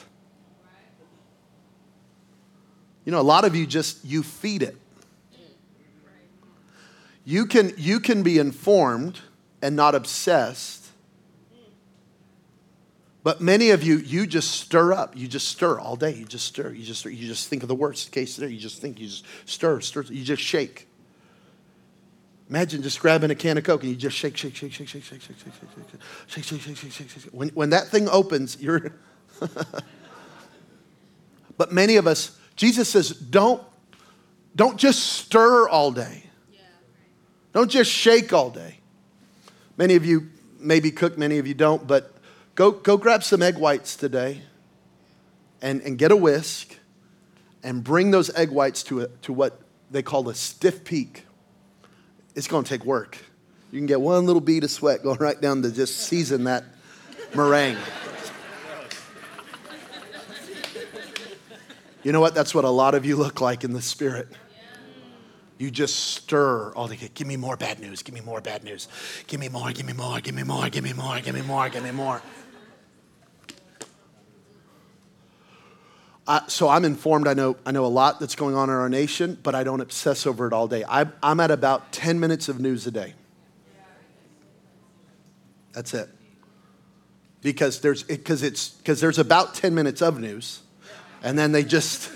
You 3.04 3.12
know, 3.12 3.20
a 3.20 3.24
lot 3.24 3.44
of 3.44 3.58
you 3.58 3.68
just 3.68 4.06
you 4.06 4.24
feed 4.24 4.64
it. 4.64 4.78
You 7.26 7.48
can 7.48 7.74
you 7.78 8.00
can 8.00 8.24
be 8.24 8.38
informed 8.38 9.20
and 9.62 9.76
not 9.76 9.96
obsessed. 9.96 10.84
But 13.24 13.42
many 13.42 13.72
of 13.72 13.82
you, 13.82 13.98
you 13.98 14.28
just 14.28 14.52
stir 14.52 14.94
up. 14.94 15.18
You 15.18 15.28
just 15.28 15.48
stir 15.48 15.80
all 15.80 15.96
day. 15.96 16.14
You 16.14 16.26
just 16.26 16.46
stir. 16.46 16.70
You 16.70 16.86
just 16.86 17.00
stir. 17.00 17.10
You 17.10 17.28
just 17.28 17.48
think 17.50 17.64
of 17.64 17.68
the 17.68 17.74
worst 17.74 18.12
case 18.12 18.36
there. 18.36 18.48
You 18.48 18.60
just 18.60 18.80
think. 18.80 19.00
You 19.00 19.08
just 19.08 19.26
stir, 19.46 19.82
stir. 19.82 20.04
You 20.04 20.24
just 20.24 20.44
shake. 20.44 20.88
Imagine 22.50 22.84
just 22.84 23.00
grabbing 23.00 23.32
a 23.32 23.36
can 23.36 23.58
of 23.58 23.64
Coke 23.64 23.82
and 23.82 23.90
you 23.90 23.98
just 23.98 24.16
shake, 24.16 24.38
shake, 24.38 24.56
shake, 24.56 24.72
shake, 24.72 24.88
shake, 24.88 25.04
shake, 25.04 25.20
shake, 25.20 25.38
shake, 25.40 25.52
shake, 26.28 26.44
shake, 26.44 26.44
shake, 26.44 26.62
shake, 26.62 26.78
shake, 26.78 26.92
shake, 26.92 27.10
shake. 27.10 27.34
When, 27.34 27.50
when 27.50 27.72
that 27.72 27.88
thing 27.88 28.08
opens, 28.08 28.62
you're. 28.62 28.94
but 31.58 31.72
many 31.72 31.96
of 31.96 32.06
us, 32.06 32.38
Jesus 32.56 32.88
says, 32.90 33.10
don't, 33.10 33.64
don't 34.56 34.78
just 34.78 35.02
stir 35.02 35.68
all 35.68 35.92
day. 35.92 36.26
Don't 37.56 37.72
just 37.72 37.90
shake 37.90 38.34
all 38.34 38.50
day. 38.50 38.80
Many 39.78 39.96
of 39.96 40.06
you 40.06 40.30
maybe 40.60 40.92
cook, 40.92 41.18
many 41.18 41.38
of 41.38 41.48
you 41.48 41.54
don't, 41.54 41.88
but 41.88 42.14
go, 42.54 42.72
go 42.72 42.98
grab 42.98 43.24
some 43.24 43.42
egg 43.42 43.58
whites 43.58 43.96
today 43.96 44.42
and, 45.62 45.80
and 45.84 45.98
get 45.98 46.12
a 46.12 46.18
whisk 46.18 46.78
and 47.64 47.82
bring 47.82 48.12
those 48.12 48.30
egg 48.36 48.52
whites 48.52 48.84
to, 48.84 49.04
a, 49.04 49.08
to 49.22 49.32
what 49.32 49.62
they 49.90 50.02
call 50.02 50.28
a 50.28 50.36
stiff 50.36 50.84
peak. 50.84 51.24
It's 52.36 52.46
to 52.46 52.64
take 52.64 52.84
work. 52.84 53.20
You 53.72 53.80
can 53.80 53.86
get 53.86 54.02
one 54.02 54.26
little 54.26 54.42
bead 54.42 54.66
of 54.66 54.70
sweat 54.70 55.02
going 55.02 55.20
right 55.20 55.40
down 55.40 55.62
to 55.62 55.72
just 55.72 55.96
season 55.96 56.44
that 56.44 56.66
meringue. 57.34 57.78
You 62.04 62.12
know 62.12 62.20
what? 62.20 62.36
That's 62.36 62.54
what 62.54 62.66
a 62.66 62.70
lot 62.70 62.96
of 62.96 63.06
you 63.06 63.16
look 63.16 63.40
like 63.40 63.64
in 63.64 63.72
the 63.72 63.82
spirit. 63.82 64.28
You 65.58 65.72
just 65.72 65.96
stir 65.96 66.74
all 66.74 66.88
the 66.88 66.98
give 66.98 67.28
me 67.28 67.38
more 67.38 67.56
bad 67.56 67.80
news, 67.80 68.04
give 68.04 68.14
me 68.14 68.22
more 68.22 68.42
bad 68.42 68.64
news. 68.64 68.90
Give 69.28 69.40
me 69.40 69.48
more, 69.48 69.72
give 69.72 69.86
me 69.86 69.94
more, 69.94 70.20
give 70.20 70.36
me 70.36 70.44
more, 70.44 70.70
give 70.70 70.84
me 70.84 70.94
more, 70.94 71.20
give 71.22 71.34
me 71.34 71.42
more, 71.42 71.70
give 71.70 71.84
me 71.84 71.92
more. 71.92 72.22
Uh, 76.28 76.46
so 76.48 76.68
I'm 76.68 76.84
informed. 76.86 77.28
I 77.28 77.34
know, 77.36 77.56
I 77.66 77.72
know 77.72 77.86
a 77.86 77.88
lot 77.88 78.20
that's 78.20 78.36
going 78.36 78.56
on 78.56 78.70
in 78.70 78.76
our 78.76 78.90
nation, 78.90 79.38
but 79.44 79.54
I 79.54 79.64
don't 79.64 79.80
obsess 79.80 80.26
over 80.26 80.48
it 80.48 80.54
all 80.54 80.68
day. 80.68 80.84
I, 80.88 81.06
I'm 81.22 81.40
at 81.40 81.52
about 81.52 81.92
10 81.92 82.20
minutes 82.20 82.50
of 82.50 82.60
news 82.60 82.88
a 82.88 82.92
day. 82.92 83.14
That's 85.74 85.94
it. 85.94 86.10
Because 87.42 87.82
there's, 87.82 88.02
because 88.02 88.42
it's, 88.42 88.70
because 88.70 89.00
there's 89.02 89.20
about 89.20 89.54
10 89.54 89.76
minutes 89.76 90.02
of 90.02 90.20
news, 90.20 90.62
and 91.22 91.38
then 91.38 91.52
they 91.52 91.64
just, 91.64 92.10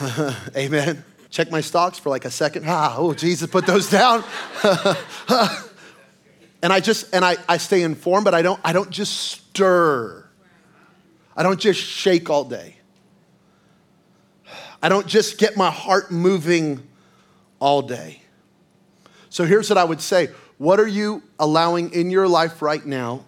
amen. 0.56 1.04
Check 1.30 1.50
my 1.50 1.60
stocks 1.60 1.98
for 1.98 2.10
like 2.10 2.24
a 2.24 2.30
second. 2.30 2.64
Ah, 2.66 2.94
oh, 2.96 3.14
Jesus, 3.14 3.48
put 3.48 3.66
those 3.66 3.90
down. 3.90 4.24
and 6.62 6.72
I 6.72 6.80
just, 6.80 7.14
and 7.14 7.24
I, 7.24 7.36
I 7.48 7.58
stay 7.58 7.82
informed, 7.82 8.24
but 8.24 8.34
I 8.34 8.42
don't, 8.42 8.60
I 8.64 8.72
don't 8.72 8.90
just 8.90 9.16
stir. 9.16 10.26
I 11.36 11.42
don't 11.42 11.60
just 11.60 11.80
shake 11.80 12.30
all 12.30 12.44
day. 12.44 12.76
I 14.82 14.88
don't 14.88 15.06
just 15.06 15.38
get 15.38 15.56
my 15.56 15.70
heart 15.70 16.10
moving 16.10 16.86
all 17.58 17.82
day. 17.82 18.22
So 19.28 19.44
here's 19.44 19.68
what 19.68 19.78
I 19.78 19.84
would 19.84 20.00
say 20.00 20.30
What 20.58 20.80
are 20.80 20.88
you 20.88 21.22
allowing 21.38 21.92
in 21.92 22.10
your 22.10 22.26
life 22.26 22.62
right 22.62 22.84
now 22.84 23.24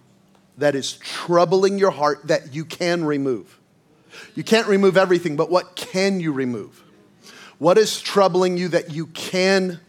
that 0.59 0.75
is 0.75 0.95
troubling 0.95 1.79
your 1.79 1.91
heart 1.91 2.27
that 2.29 2.55
you 2.55 2.65
can 2.65 3.05
remove? 3.05 3.59
You 4.35 4.45
can't 4.45 4.67
remove 4.67 4.97
everything, 4.97 5.37
but 5.37 5.51
what 5.51 5.77
can 5.77 6.21
you 6.21 6.33
remove? 6.33 6.83
What 7.59 7.79
is 7.79 8.01
troubling 8.01 8.57
you 8.57 8.69
that 8.69 8.91
you 8.91 9.07
can? 9.07 9.81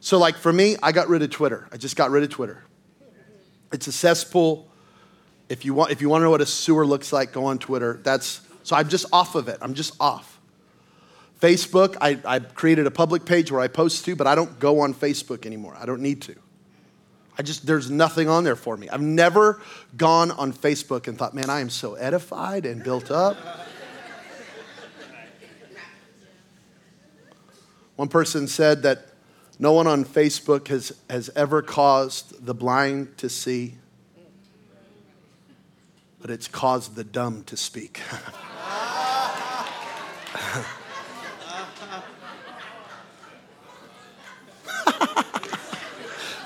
So, 0.00 0.18
like 0.18 0.36
for 0.36 0.52
me, 0.52 0.76
I 0.82 0.92
got 0.92 1.08
rid 1.08 1.22
of 1.22 1.30
Twitter. 1.30 1.68
I 1.72 1.76
just 1.76 1.96
got 1.96 2.10
rid 2.10 2.22
of 2.22 2.30
Twitter. 2.30 2.64
It's 3.72 3.86
a 3.86 3.92
cesspool 3.92 4.70
if 5.50 5.64
you 5.64 5.74
want, 5.74 5.90
if 5.90 6.00
you 6.00 6.08
want 6.08 6.20
to 6.20 6.24
know 6.24 6.30
what 6.30 6.40
a 6.40 6.46
sewer 6.46 6.86
looks 6.86 7.12
like, 7.12 7.32
go 7.32 7.44
on 7.44 7.58
Twitter. 7.58 8.00
That's 8.04 8.40
so 8.62 8.76
I'm 8.76 8.88
just 8.88 9.06
off 9.12 9.34
of 9.34 9.48
it. 9.48 9.58
I'm 9.60 9.74
just 9.74 9.94
off. 10.00 10.38
Facebook, 11.40 11.96
I, 12.00 12.18
I 12.24 12.38
created 12.38 12.86
a 12.86 12.90
public 12.90 13.24
page 13.24 13.50
where 13.50 13.60
I 13.60 13.66
post 13.66 14.04
to, 14.04 14.14
but 14.14 14.26
I 14.26 14.34
don't 14.34 14.60
go 14.60 14.80
on 14.80 14.94
Facebook 14.94 15.46
anymore. 15.46 15.76
I 15.78 15.86
don't 15.86 16.02
need 16.02 16.22
to. 16.22 16.36
I 17.38 17.42
just, 17.42 17.66
there's 17.66 17.90
nothing 17.90 18.28
on 18.28 18.44
there 18.44 18.56
for 18.56 18.76
me. 18.76 18.88
I've 18.88 19.00
never 19.00 19.60
gone 19.96 20.30
on 20.30 20.52
Facebook 20.52 21.08
and 21.08 21.16
thought, 21.16 21.34
man, 21.34 21.48
I 21.48 21.60
am 21.60 21.70
so 21.70 21.94
edified 21.94 22.66
and 22.66 22.82
built 22.82 23.10
up. 23.10 23.36
One 27.96 28.08
person 28.08 28.46
said 28.46 28.82
that 28.82 29.06
no 29.58 29.72
one 29.72 29.86
on 29.86 30.04
Facebook 30.04 30.68
has, 30.68 30.92
has 31.08 31.30
ever 31.36 31.62
caused 31.62 32.44
the 32.44 32.54
blind 32.54 33.16
to 33.18 33.28
see 33.28 33.74
but 36.20 36.30
it's 36.30 36.48
caused 36.48 36.94
the 36.94 37.04
dumb 37.04 37.44
to 37.44 37.56
speak. 37.56 38.00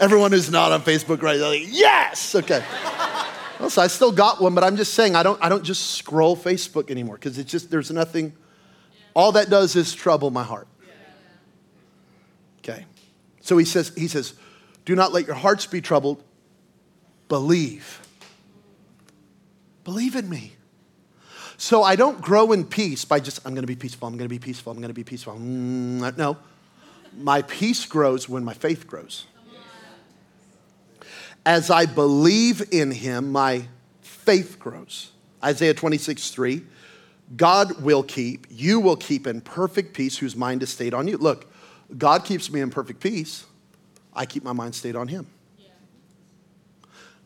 Everyone 0.00 0.32
who's 0.32 0.50
not 0.50 0.72
on 0.72 0.82
Facebook 0.82 1.22
right 1.22 1.38
now, 1.38 1.48
like, 1.48 1.66
yes, 1.66 2.34
okay. 2.34 2.64
Well, 3.60 3.70
so 3.70 3.82
I 3.82 3.86
still 3.86 4.12
got 4.12 4.40
one, 4.40 4.54
but 4.54 4.64
I'm 4.64 4.76
just 4.76 4.94
saying 4.94 5.14
I 5.14 5.22
don't, 5.22 5.42
I 5.42 5.48
don't 5.48 5.62
just 5.62 5.92
scroll 5.92 6.36
Facebook 6.36 6.90
anymore 6.90 7.14
because 7.14 7.38
it's 7.38 7.50
just, 7.50 7.70
there's 7.70 7.90
nothing, 7.90 8.32
all 9.14 9.32
that 9.32 9.48
does 9.48 9.76
is 9.76 9.94
trouble 9.94 10.30
my 10.30 10.42
heart. 10.42 10.66
Okay. 12.58 12.84
So 13.40 13.56
he 13.56 13.64
says, 13.64 13.92
he 13.96 14.08
says, 14.08 14.34
do 14.84 14.94
not 14.94 15.12
let 15.12 15.26
your 15.26 15.36
hearts 15.36 15.66
be 15.66 15.80
troubled, 15.80 16.22
believe. 17.28 18.00
Believe 19.84 20.16
in 20.16 20.28
me. 20.28 20.52
So 21.56 21.82
I 21.82 21.94
don't 21.94 22.20
grow 22.20 22.52
in 22.52 22.64
peace 22.64 23.04
by 23.04 23.20
just, 23.20 23.46
I'm 23.46 23.54
going 23.54 23.62
to 23.62 23.68
be 23.68 23.76
peaceful, 23.76 24.08
I'm 24.08 24.16
going 24.16 24.28
to 24.28 24.34
be 24.34 24.38
peaceful, 24.38 24.72
I'm 24.72 24.78
going 24.78 24.88
to 24.88 24.94
be 24.94 25.04
peaceful. 25.04 25.34
Mm, 25.34 26.16
no. 26.16 26.36
My 27.16 27.42
peace 27.42 27.86
grows 27.86 28.28
when 28.28 28.44
my 28.44 28.54
faith 28.54 28.86
grows. 28.86 29.26
As 31.46 31.70
I 31.70 31.86
believe 31.86 32.62
in 32.72 32.90
him, 32.90 33.32
my 33.32 33.66
faith 34.00 34.58
grows. 34.58 35.10
Isaiah 35.42 35.74
26, 35.74 36.30
3. 36.30 36.62
God 37.36 37.82
will 37.82 38.02
keep, 38.02 38.46
you 38.50 38.80
will 38.80 38.96
keep 38.96 39.26
in 39.26 39.40
perfect 39.40 39.94
peace 39.94 40.18
whose 40.18 40.36
mind 40.36 40.62
is 40.62 40.70
stayed 40.70 40.94
on 40.94 41.08
you. 41.08 41.18
Look, 41.18 41.50
God 41.96 42.24
keeps 42.24 42.50
me 42.50 42.60
in 42.60 42.70
perfect 42.70 43.00
peace. 43.00 43.44
I 44.12 44.26
keep 44.26 44.44
my 44.44 44.52
mind 44.52 44.74
stayed 44.74 44.96
on 44.96 45.08
him. 45.08 45.26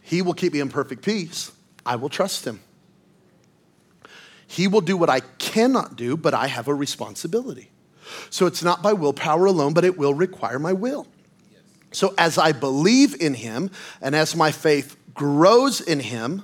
He 0.00 0.22
will 0.22 0.34
keep 0.34 0.54
me 0.54 0.60
in 0.60 0.70
perfect 0.70 1.04
peace. 1.04 1.52
I 1.84 1.96
will 1.96 2.08
trust 2.08 2.46
him. 2.46 2.60
He 4.46 4.66
will 4.66 4.80
do 4.80 4.96
what 4.96 5.10
I 5.10 5.20
cannot 5.20 5.96
do, 5.96 6.16
but 6.16 6.32
I 6.32 6.46
have 6.46 6.66
a 6.66 6.74
responsibility. 6.74 7.70
So 8.30 8.46
it's 8.46 8.62
not 8.62 8.82
by 8.82 8.94
willpower 8.94 9.44
alone, 9.44 9.74
but 9.74 9.84
it 9.84 9.98
will 9.98 10.14
require 10.14 10.58
my 10.58 10.72
will. 10.72 11.06
So 11.92 12.14
as 12.18 12.38
I 12.38 12.52
believe 12.52 13.20
in 13.20 13.34
him 13.34 13.70
and 14.00 14.14
as 14.14 14.36
my 14.36 14.52
faith 14.52 14.96
grows 15.14 15.80
in 15.80 16.00
him, 16.00 16.42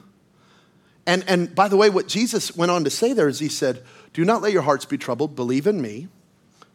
and, 1.07 1.24
and 1.28 1.54
by 1.54 1.68
the 1.68 1.76
way, 1.76 1.90
what 1.90 2.09
Jesus 2.09 2.57
went 2.57 2.70
on 2.70 2.85
to 2.85 2.90
say 2.90 3.12
there 3.12 3.28
is 3.28 3.38
he 3.38 3.48
said, 3.48 3.83
Do 4.12 4.24
not 4.24 4.42
let 4.42 4.52
your 4.52 4.62
hearts 4.62 4.85
be 4.85 4.96
troubled. 4.96 5.37
Believe 5.37 5.66
in 5.66 5.80
me. 5.80 6.09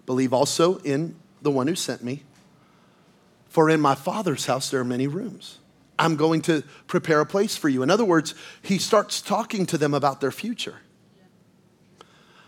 Believe 0.06 0.34
also 0.34 0.78
in 0.80 1.16
the 1.42 1.52
one 1.52 1.68
who 1.68 1.76
sent 1.76 2.04
me. 2.04 2.24
For 3.48 3.70
in 3.70 3.82
my 3.82 3.96
Father's 3.96 4.46
house 4.46 4.70
there 4.70 4.80
are 4.80 4.86
many 4.86 5.08
rooms. 5.08 5.58
I'm 5.98 6.16
going 6.16 6.42
to 6.44 6.64
prepare 6.88 7.20
a 7.20 7.26
place 7.26 7.58
for 7.58 7.68
you. 7.68 7.84
In 7.84 7.90
other 7.90 8.06
words, 8.06 8.34
he 8.62 8.78
starts 8.78 9.22
talking 9.22 9.66
to 9.66 9.78
them 9.78 9.94
about 9.94 10.22
their 10.22 10.32
future. 10.32 10.76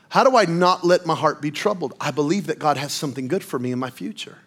How 0.10 0.24
do 0.24 0.38
I 0.38 0.46
not 0.46 0.84
let 0.86 1.06
my 1.06 1.16
heart 1.16 1.42
be 1.42 1.52
troubled? 1.52 1.94
I 2.00 2.12
believe 2.12 2.48
that 2.48 2.60
God 2.60 2.78
has 2.78 2.94
something 2.94 3.28
good 3.28 3.44
for 3.44 3.58
me 3.58 3.72
in 3.72 3.80
my 3.80 3.90
future. 3.90 4.38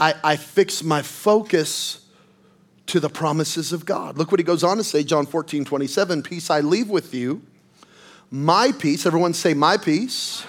I, 0.00 0.14
I 0.22 0.36
fix 0.36 0.82
my 0.82 1.02
focus 1.02 2.04
to 2.86 3.00
the 3.00 3.08
promises 3.08 3.72
of 3.72 3.84
God. 3.84 4.16
Look 4.16 4.30
what 4.30 4.40
he 4.40 4.44
goes 4.44 4.64
on 4.64 4.78
to 4.78 4.84
say, 4.84 5.04
John 5.04 5.26
14, 5.26 5.64
27, 5.64 6.22
peace 6.22 6.50
I 6.50 6.60
leave 6.60 6.88
with 6.88 7.14
you. 7.14 7.42
My 8.30 8.72
peace, 8.72 9.06
everyone 9.06 9.34
say, 9.34 9.54
my 9.54 9.76
peace. 9.76 10.44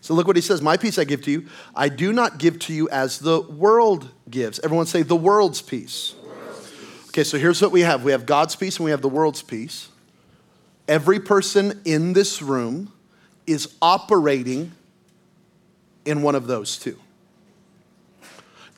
So 0.00 0.14
look 0.14 0.26
what 0.26 0.36
he 0.36 0.42
says, 0.42 0.60
my 0.62 0.76
peace 0.76 0.98
I 0.98 1.04
give 1.04 1.22
to 1.22 1.30
you. 1.30 1.46
I 1.74 1.88
do 1.88 2.12
not 2.12 2.38
give 2.38 2.58
to 2.60 2.72
you 2.72 2.88
as 2.90 3.18
the 3.18 3.40
world 3.40 4.08
gives. 4.28 4.58
Everyone 4.60 4.86
say, 4.86 5.02
the 5.02 5.16
world's 5.16 5.62
peace. 5.62 6.14
Okay, 7.08 7.24
so 7.24 7.38
here's 7.38 7.60
what 7.60 7.72
we 7.72 7.80
have 7.80 8.04
we 8.04 8.12
have 8.12 8.24
God's 8.24 8.54
peace 8.54 8.76
and 8.76 8.84
we 8.84 8.92
have 8.92 9.02
the 9.02 9.08
world's 9.08 9.42
peace. 9.42 9.88
Every 10.86 11.20
person 11.20 11.80
in 11.84 12.12
this 12.12 12.40
room 12.40 12.92
is 13.46 13.74
operating 13.82 14.72
in 16.04 16.22
one 16.22 16.34
of 16.34 16.46
those 16.46 16.78
two. 16.78 16.98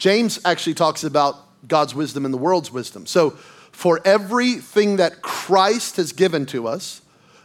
James 0.02 0.40
actually 0.44 0.74
talks 0.74 1.04
about 1.04 1.36
God's 1.68 1.94
wisdom 1.94 2.24
and 2.24 2.34
the 2.34 2.38
world's 2.38 2.72
wisdom. 2.72 3.06
So, 3.06 3.30
for 3.70 4.00
everything 4.04 4.96
that 4.96 5.22
Christ 5.22 5.94
has 5.94 6.12
given 6.12 6.44
to 6.46 6.66
us, 6.66 7.02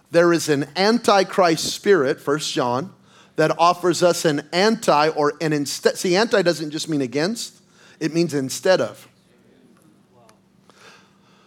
there 0.10 0.34
is 0.34 0.50
an 0.50 0.66
antichrist 0.76 1.66
spirit, 1.66 2.20
First 2.20 2.52
John, 2.52 2.96
that 3.36 3.52
offers 3.60 4.02
us 4.02 4.26
an 4.26 4.42
anti 4.52 5.10
or 5.10 5.34
an 5.40 5.54
instead. 5.54 6.00
See, 6.00 6.16
anti 6.16 6.42
doesn't 6.42 6.72
just 6.72 6.90
mean 6.90 7.02
against, 7.02 7.62
it 8.00 8.12
means 8.12 8.34
instead 8.34 8.82
of. 8.82 9.08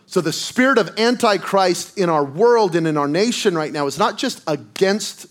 So, 0.07 0.21
the 0.21 0.33
spirit 0.33 0.79
of 0.79 0.97
antichrist 0.97 1.99
in 1.99 2.09
our 2.09 2.25
world 2.25 2.77
and 2.77 2.87
in 2.87 2.97
our 2.97 3.09
nation 3.09 3.57
right 3.57 3.73
now 3.73 3.89
is 3.89 3.99
not 3.99 4.17
just 4.17 4.45
against 4.47 5.27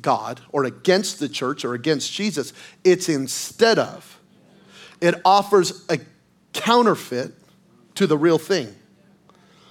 God 0.00 0.40
or 0.50 0.64
against 0.64 1.20
the 1.20 1.28
church 1.28 1.62
or 1.62 1.74
against 1.74 2.10
Jesus, 2.10 2.54
it's 2.84 3.10
instead 3.10 3.78
of. 3.78 4.09
It 5.00 5.14
offers 5.24 5.84
a 5.88 5.98
counterfeit 6.52 7.32
to 7.94 8.06
the 8.06 8.18
real 8.18 8.38
thing. 8.38 8.74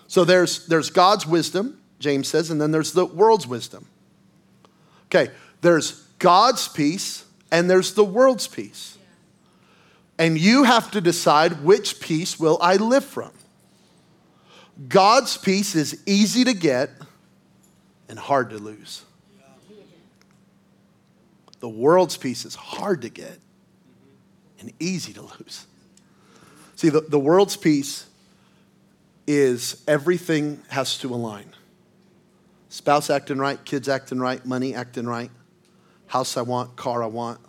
So 0.08 0.26
there's, 0.26 0.66
there's 0.68 0.90
God's 0.90 1.28
wisdom, 1.28 1.80
James 2.00 2.28
says, 2.28 2.50
and 2.50 2.60
then 2.60 2.72
there's 2.72 2.94
the 2.94 3.06
world's 3.06 3.46
wisdom. 3.46 3.88
Okay, 5.06 5.32
there's 5.62 6.04
God's 6.20 6.68
peace 6.68 7.26
and 7.52 7.70
there's 7.70 7.94
the 7.94 8.04
world's 8.04 8.48
peace. 8.48 8.98
And 10.18 10.38
you 10.38 10.64
have 10.64 10.92
to 10.92 11.02
decide 11.02 11.64
which 11.64 12.00
peace 12.00 12.40
will 12.40 12.58
I 12.62 12.76
live 12.76 13.06
from. 13.06 13.32
God's 14.88 15.38
peace 15.38 15.76
is 15.76 16.02
easy 16.06 16.44
to 16.44 16.54
get 16.54 16.90
and 18.08 18.18
hard 18.18 18.50
to 18.52 18.58
lose. 18.58 19.04
The 21.60 21.70
world's 21.70 22.18
peace 22.18 22.46
is 22.46 22.56
hard 22.56 23.02
to 23.02 23.10
get 23.10 23.40
and 24.60 24.72
easy 24.80 25.14
to 25.14 25.22
lose. 25.22 25.66
See, 26.76 26.90
the, 26.90 27.02
the 27.02 27.20
world's 27.20 27.58
peace 27.58 28.06
is 29.28 29.84
everything 29.88 30.62
has 30.70 30.98
to 31.00 31.14
align. 31.14 31.54
Spouse 32.70 33.10
acting 33.10 33.38
right, 33.38 33.64
kids 33.66 33.90
acting 33.90 34.20
right, 34.20 34.46
money 34.46 34.74
acting 34.76 35.06
right, 35.06 35.32
house 36.08 36.38
I 36.38 36.42
want, 36.42 36.76
car 36.76 37.04
I 37.04 37.08
want, 37.08 37.40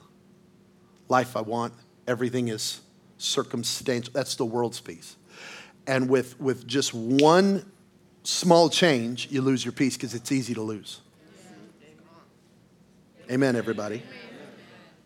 life 1.08 1.36
I 1.36 1.42
want, 1.42 1.74
everything 2.06 2.48
is 2.48 2.80
circumstantial. 3.18 4.12
That's 4.12 4.34
the 4.34 4.44
world's 4.44 4.80
peace. 4.80 5.16
And 5.86 6.08
with, 6.08 6.38
with 6.40 6.66
just 6.66 6.92
one 6.92 7.70
small 8.22 8.68
change, 8.68 9.28
you 9.30 9.42
lose 9.42 9.64
your 9.64 9.72
peace 9.72 9.96
because 9.96 10.14
it's 10.14 10.32
easy 10.32 10.54
to 10.54 10.62
lose. 10.62 11.00
Amen, 13.30 13.56
everybody. 13.56 14.02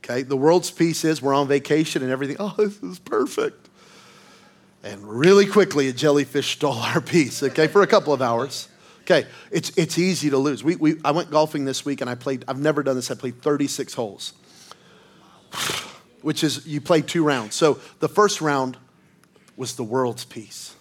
Okay, 0.04 0.22
the 0.22 0.36
world's 0.36 0.70
peace 0.70 1.02
is 1.02 1.22
we're 1.22 1.32
on 1.32 1.48
vacation 1.48 2.02
and 2.02 2.12
everything. 2.12 2.36
Oh, 2.38 2.54
this 2.58 2.82
is 2.82 2.98
perfect. 2.98 3.70
And 4.82 5.02
really 5.02 5.46
quickly, 5.46 5.88
a 5.88 5.94
jellyfish 5.94 6.56
stole 6.56 6.74
our 6.74 7.00
peace, 7.00 7.42
okay, 7.42 7.68
for 7.68 7.80
a 7.80 7.86
couple 7.86 8.12
of 8.12 8.20
hours. 8.20 8.68
Okay, 9.02 9.26
it's, 9.50 9.70
it's 9.76 9.98
easy 9.98 10.28
to 10.30 10.36
lose. 10.36 10.62
We, 10.62 10.76
we, 10.76 10.96
I 11.04 11.12
went 11.12 11.30
golfing 11.30 11.64
this 11.64 11.86
week 11.86 12.02
and 12.02 12.10
I 12.10 12.16
played, 12.16 12.44
I've 12.48 12.58
never 12.58 12.82
done 12.82 12.96
this, 12.96 13.10
I 13.10 13.14
played 13.14 13.40
36 13.40 13.94
holes, 13.94 14.34
which 16.20 16.44
is 16.44 16.66
you 16.66 16.82
play 16.82 17.00
two 17.00 17.24
rounds. 17.24 17.54
So 17.54 17.80
the 18.00 18.08
first 18.08 18.42
round 18.42 18.76
was 19.56 19.76
the 19.76 19.84
world's 19.84 20.26
peace. 20.26 20.74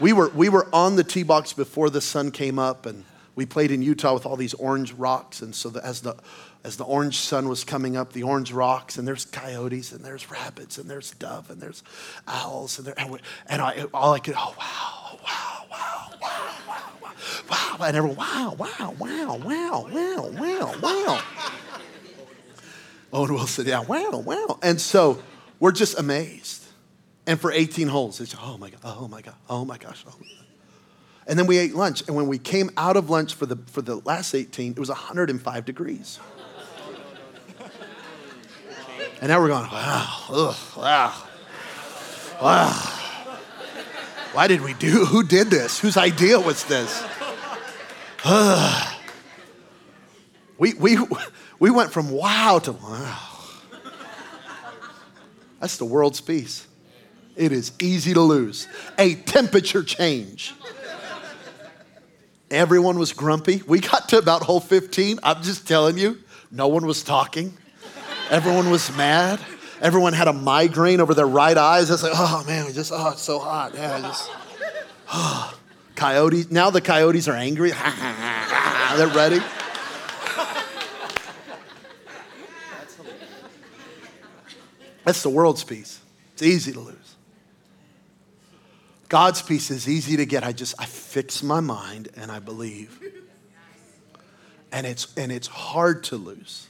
We 0.00 0.12
were, 0.12 0.28
we 0.30 0.48
were 0.48 0.68
on 0.72 0.96
the 0.96 1.04
tee 1.04 1.22
box 1.24 1.52
before 1.52 1.90
the 1.90 2.00
sun 2.00 2.30
came 2.30 2.58
up 2.58 2.86
and 2.86 3.04
we 3.34 3.46
played 3.46 3.70
in 3.70 3.82
Utah 3.82 4.14
with 4.14 4.26
all 4.26 4.36
these 4.36 4.54
orange 4.54 4.92
rocks. 4.92 5.40
And 5.40 5.54
so 5.54 5.70
the, 5.70 5.84
as, 5.84 6.02
the, 6.02 6.16
as 6.64 6.76
the 6.76 6.84
orange 6.84 7.18
sun 7.18 7.48
was 7.48 7.64
coming 7.64 7.96
up, 7.96 8.12
the 8.12 8.22
orange 8.22 8.52
rocks, 8.52 8.98
and 8.98 9.08
there's 9.08 9.24
coyotes, 9.24 9.92
and 9.92 10.04
there's 10.04 10.30
rabbits, 10.30 10.78
and 10.78 10.88
there's 10.88 11.12
dove, 11.12 11.50
and 11.50 11.60
there's 11.60 11.82
owls, 12.28 12.78
and, 12.78 12.88
there, 12.88 12.94
and, 12.96 13.10
we, 13.10 13.18
and 13.46 13.62
I, 13.62 13.86
all 13.94 14.12
I 14.12 14.18
could, 14.18 14.34
oh, 14.36 14.54
wow, 14.58 15.18
wow, 15.24 15.64
wow, 15.70 16.10
wow, 16.20 16.54
wow, 16.68 16.92
wow, 17.02 17.12
wow. 17.50 17.86
And 17.86 17.96
everyone, 17.96 18.18
wow, 18.18 18.54
wow, 18.58 18.94
wow, 18.98 19.36
wow, 19.36 19.88
wow, 19.88 20.32
wow, 20.38 20.74
wow. 20.82 21.22
Owen 23.14 23.34
Wilson, 23.34 23.66
yeah, 23.66 23.80
wow, 23.80 24.22
wow. 24.24 24.58
And 24.62 24.80
so 24.80 25.22
we're 25.60 25.72
just 25.72 25.98
amazed. 25.98 26.64
And 27.26 27.40
for 27.40 27.52
18 27.52 27.88
holes, 27.88 28.20
it's, 28.20 28.34
oh 28.40 28.58
my 28.58 28.70
God, 28.70 28.80
oh 28.84 29.08
my 29.08 29.20
God, 29.20 29.34
oh 29.48 29.64
my 29.64 29.78
gosh, 29.78 30.04
oh 30.06 30.14
my. 30.20 30.26
And 31.26 31.38
then 31.38 31.46
we 31.46 31.58
ate 31.58 31.74
lunch. 31.74 32.02
And 32.06 32.16
when 32.16 32.26
we 32.26 32.38
came 32.38 32.70
out 32.76 32.96
of 32.96 33.10
lunch 33.10 33.34
for 33.34 33.46
the, 33.46 33.56
for 33.66 33.82
the 33.82 33.96
last 33.96 34.34
18, 34.34 34.72
it 34.72 34.78
was 34.78 34.88
105 34.88 35.64
degrees. 35.64 36.18
And 39.20 39.28
now 39.28 39.40
we're 39.40 39.48
going, 39.48 39.70
wow, 39.70 40.24
ugh, 40.30 40.56
wow, 40.76 41.14
wow. 42.42 42.72
Why 44.32 44.48
did 44.48 44.62
we 44.62 44.74
do? 44.74 45.04
Who 45.04 45.22
did 45.22 45.48
this? 45.48 45.78
Whose 45.78 45.96
idea 45.96 46.40
was 46.40 46.64
this? 46.64 47.04
Uh, 48.24 48.94
we, 50.58 50.74
we, 50.74 50.98
we 51.60 51.70
went 51.70 51.92
from 51.92 52.10
wow 52.10 52.58
to 52.64 52.72
wow. 52.72 53.18
That's 55.60 55.76
the 55.76 55.84
world's 55.84 56.20
peace. 56.20 56.66
It 57.36 57.52
is 57.52 57.72
easy 57.80 58.14
to 58.14 58.20
lose. 58.20 58.66
A 58.98 59.14
temperature 59.14 59.84
change. 59.84 60.52
Everyone 62.52 62.98
was 62.98 63.12
grumpy. 63.12 63.62
We 63.66 63.80
got 63.80 64.10
to 64.10 64.18
about 64.18 64.42
hole 64.42 64.60
15. 64.60 65.18
I'm 65.22 65.42
just 65.42 65.66
telling 65.66 65.96
you, 65.96 66.18
no 66.50 66.68
one 66.68 66.86
was 66.86 67.02
talking. 67.02 67.56
Everyone 68.30 68.70
was 68.70 68.94
mad. 68.94 69.40
Everyone 69.80 70.12
had 70.12 70.28
a 70.28 70.32
migraine 70.32 71.00
over 71.00 71.14
their 71.14 71.26
right 71.26 71.56
eyes. 71.56 71.90
It's 71.90 72.02
like, 72.02 72.12
oh 72.14 72.44
man, 72.46 72.66
we 72.66 72.72
just, 72.72 72.92
oh, 72.94 73.10
it's 73.10 73.22
so 73.22 73.38
hot. 73.38 73.74
Yeah, 73.74 74.00
just, 74.00 74.30
oh. 75.12 75.58
Coyotes, 75.94 76.50
now 76.50 76.70
the 76.70 76.80
coyotes 76.80 77.28
are 77.28 77.36
angry. 77.36 77.70
They're 78.96 79.06
ready. 79.08 79.40
That's 85.04 85.22
the 85.22 85.30
world's 85.30 85.64
peace. 85.64 86.00
It's 86.34 86.42
easy 86.42 86.72
to 86.72 86.80
lose. 86.80 87.01
God's 89.12 89.42
peace 89.42 89.70
is 89.70 89.90
easy 89.90 90.16
to 90.16 90.24
get. 90.24 90.42
I 90.42 90.52
just 90.52 90.74
I 90.78 90.86
fix 90.86 91.42
my 91.42 91.60
mind 91.60 92.08
and 92.16 92.32
I 92.32 92.38
believe. 92.38 92.98
And 94.72 94.86
it's 94.86 95.12
and 95.18 95.30
it's 95.30 95.48
hard 95.48 96.04
to 96.04 96.16
lose. 96.16 96.66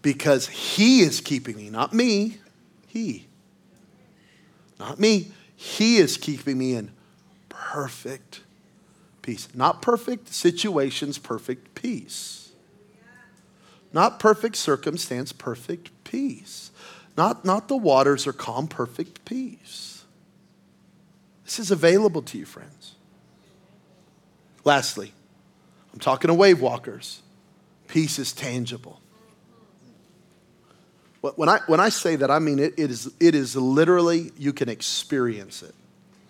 Because 0.00 0.46
he 0.46 1.00
is 1.00 1.20
keeping 1.20 1.56
me, 1.56 1.70
not 1.70 1.92
me. 1.92 2.38
He. 2.86 3.26
Not 4.78 5.00
me. 5.00 5.32
He 5.56 5.96
is 5.96 6.18
keeping 6.18 6.56
me 6.56 6.76
in 6.76 6.92
perfect 7.48 8.42
peace. 9.20 9.48
Not 9.52 9.82
perfect 9.82 10.32
situations, 10.32 11.18
perfect 11.18 11.74
peace. 11.74 12.52
Not 13.92 14.20
perfect 14.20 14.54
circumstance, 14.54 15.32
perfect 15.32 15.90
peace. 16.04 16.70
Not, 17.16 17.44
not 17.44 17.66
the 17.66 17.76
waters 17.76 18.24
are 18.28 18.32
calm, 18.32 18.68
perfect 18.68 19.24
peace. 19.24 19.93
This 21.44 21.58
is 21.58 21.70
available 21.70 22.22
to 22.22 22.38
you, 22.38 22.44
friends. 22.44 22.94
Lastly, 24.64 25.12
I'm 25.92 26.00
talking 26.00 26.28
to 26.28 26.34
wave 26.34 26.60
walkers. 26.60 27.22
Peace 27.86 28.18
is 28.18 28.32
tangible. 28.32 29.00
When 31.20 31.48
I, 31.48 31.60
when 31.66 31.80
I 31.80 31.88
say 31.88 32.16
that, 32.16 32.30
I 32.30 32.38
mean 32.38 32.58
it, 32.58 32.74
it, 32.76 32.90
is, 32.90 33.10
it 33.18 33.34
is 33.34 33.56
literally, 33.56 34.30
you 34.36 34.52
can 34.52 34.68
experience 34.68 35.62
it. 35.62 35.74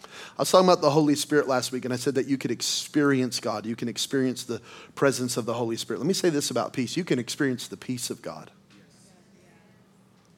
I 0.04 0.42
was 0.42 0.50
talking 0.50 0.68
about 0.68 0.80
the 0.80 0.90
Holy 0.90 1.14
Spirit 1.14 1.48
last 1.48 1.72
week, 1.72 1.84
and 1.84 1.92
I 1.94 1.96
said 1.96 2.16
that 2.16 2.26
you 2.26 2.38
could 2.38 2.50
experience 2.50 3.40
God. 3.40 3.66
You 3.66 3.76
can 3.76 3.88
experience 3.88 4.44
the 4.44 4.60
presence 4.94 5.36
of 5.36 5.46
the 5.46 5.54
Holy 5.54 5.76
Spirit. 5.76 5.98
Let 5.98 6.06
me 6.06 6.14
say 6.14 6.28
this 6.28 6.50
about 6.50 6.72
peace 6.72 6.96
you 6.96 7.04
can 7.04 7.18
experience 7.18 7.68
the 7.68 7.76
peace 7.76 8.10
of 8.10 8.20
God. 8.22 8.50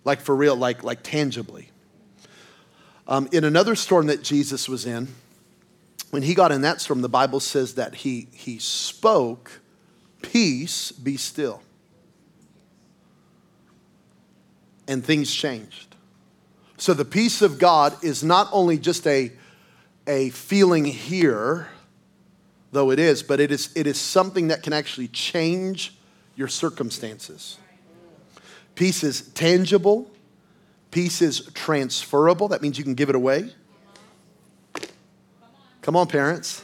Like 0.05 0.21
for 0.21 0.37
real, 0.37 0.57
like, 0.57 0.85
like 0.85 1.03
tangibly. 1.03 1.71
Um, 3.09 3.29
in 3.33 3.45
another 3.45 3.75
storm 3.75 4.07
that 4.07 4.23
Jesus 4.23 4.69
was 4.69 4.85
in, 4.85 5.09
when 6.11 6.23
he 6.23 6.35
got 6.35 6.53
in 6.53 6.63
that 6.63 6.81
storm, 6.81 7.03
the 7.03 7.09
Bible 7.09 7.41
says 7.41 7.75
that 7.75 7.97
he, 7.97 8.29
he 8.33 8.59
spoke, 8.59 9.61
Peace, 10.23 10.91
be 10.93 11.17
still. 11.17 11.63
and 14.89 15.05
things 15.05 15.33
changed. 15.33 15.95
So 16.79 16.95
the 16.95 17.05
peace 17.05 17.43
of 17.43 17.59
God 17.59 17.97
is 18.05 18.23
not 18.23 18.49
only 18.53 18.79
just 18.79 19.07
a, 19.07 19.33
a 20.07 20.31
feeling 20.31 20.85
here, 20.85 21.69
though 22.73 22.91
it 22.91 22.99
is, 22.99 23.23
but 23.23 23.41
it 23.41 23.51
is, 23.51 23.73
it 23.75 23.87
is 23.87 23.99
something 23.99 24.49
that 24.49 24.63
can 24.63 24.73
actually 24.73 25.09
change 25.09 25.95
your 26.37 26.49
circumstances. 26.49 27.59
Peace 28.75 29.03
is 29.03 29.23
tangible, 29.29 30.11
peace 30.97 31.21
is 31.21 31.43
transferable. 31.53 32.49
That 32.49 32.63
means 32.63 32.79
you 32.79 32.85
can 32.85 32.95
give 32.95 33.11
it 33.11 33.15
away. 33.15 33.51
Come 35.83 35.95
on, 35.95 36.07
parents. 36.07 36.63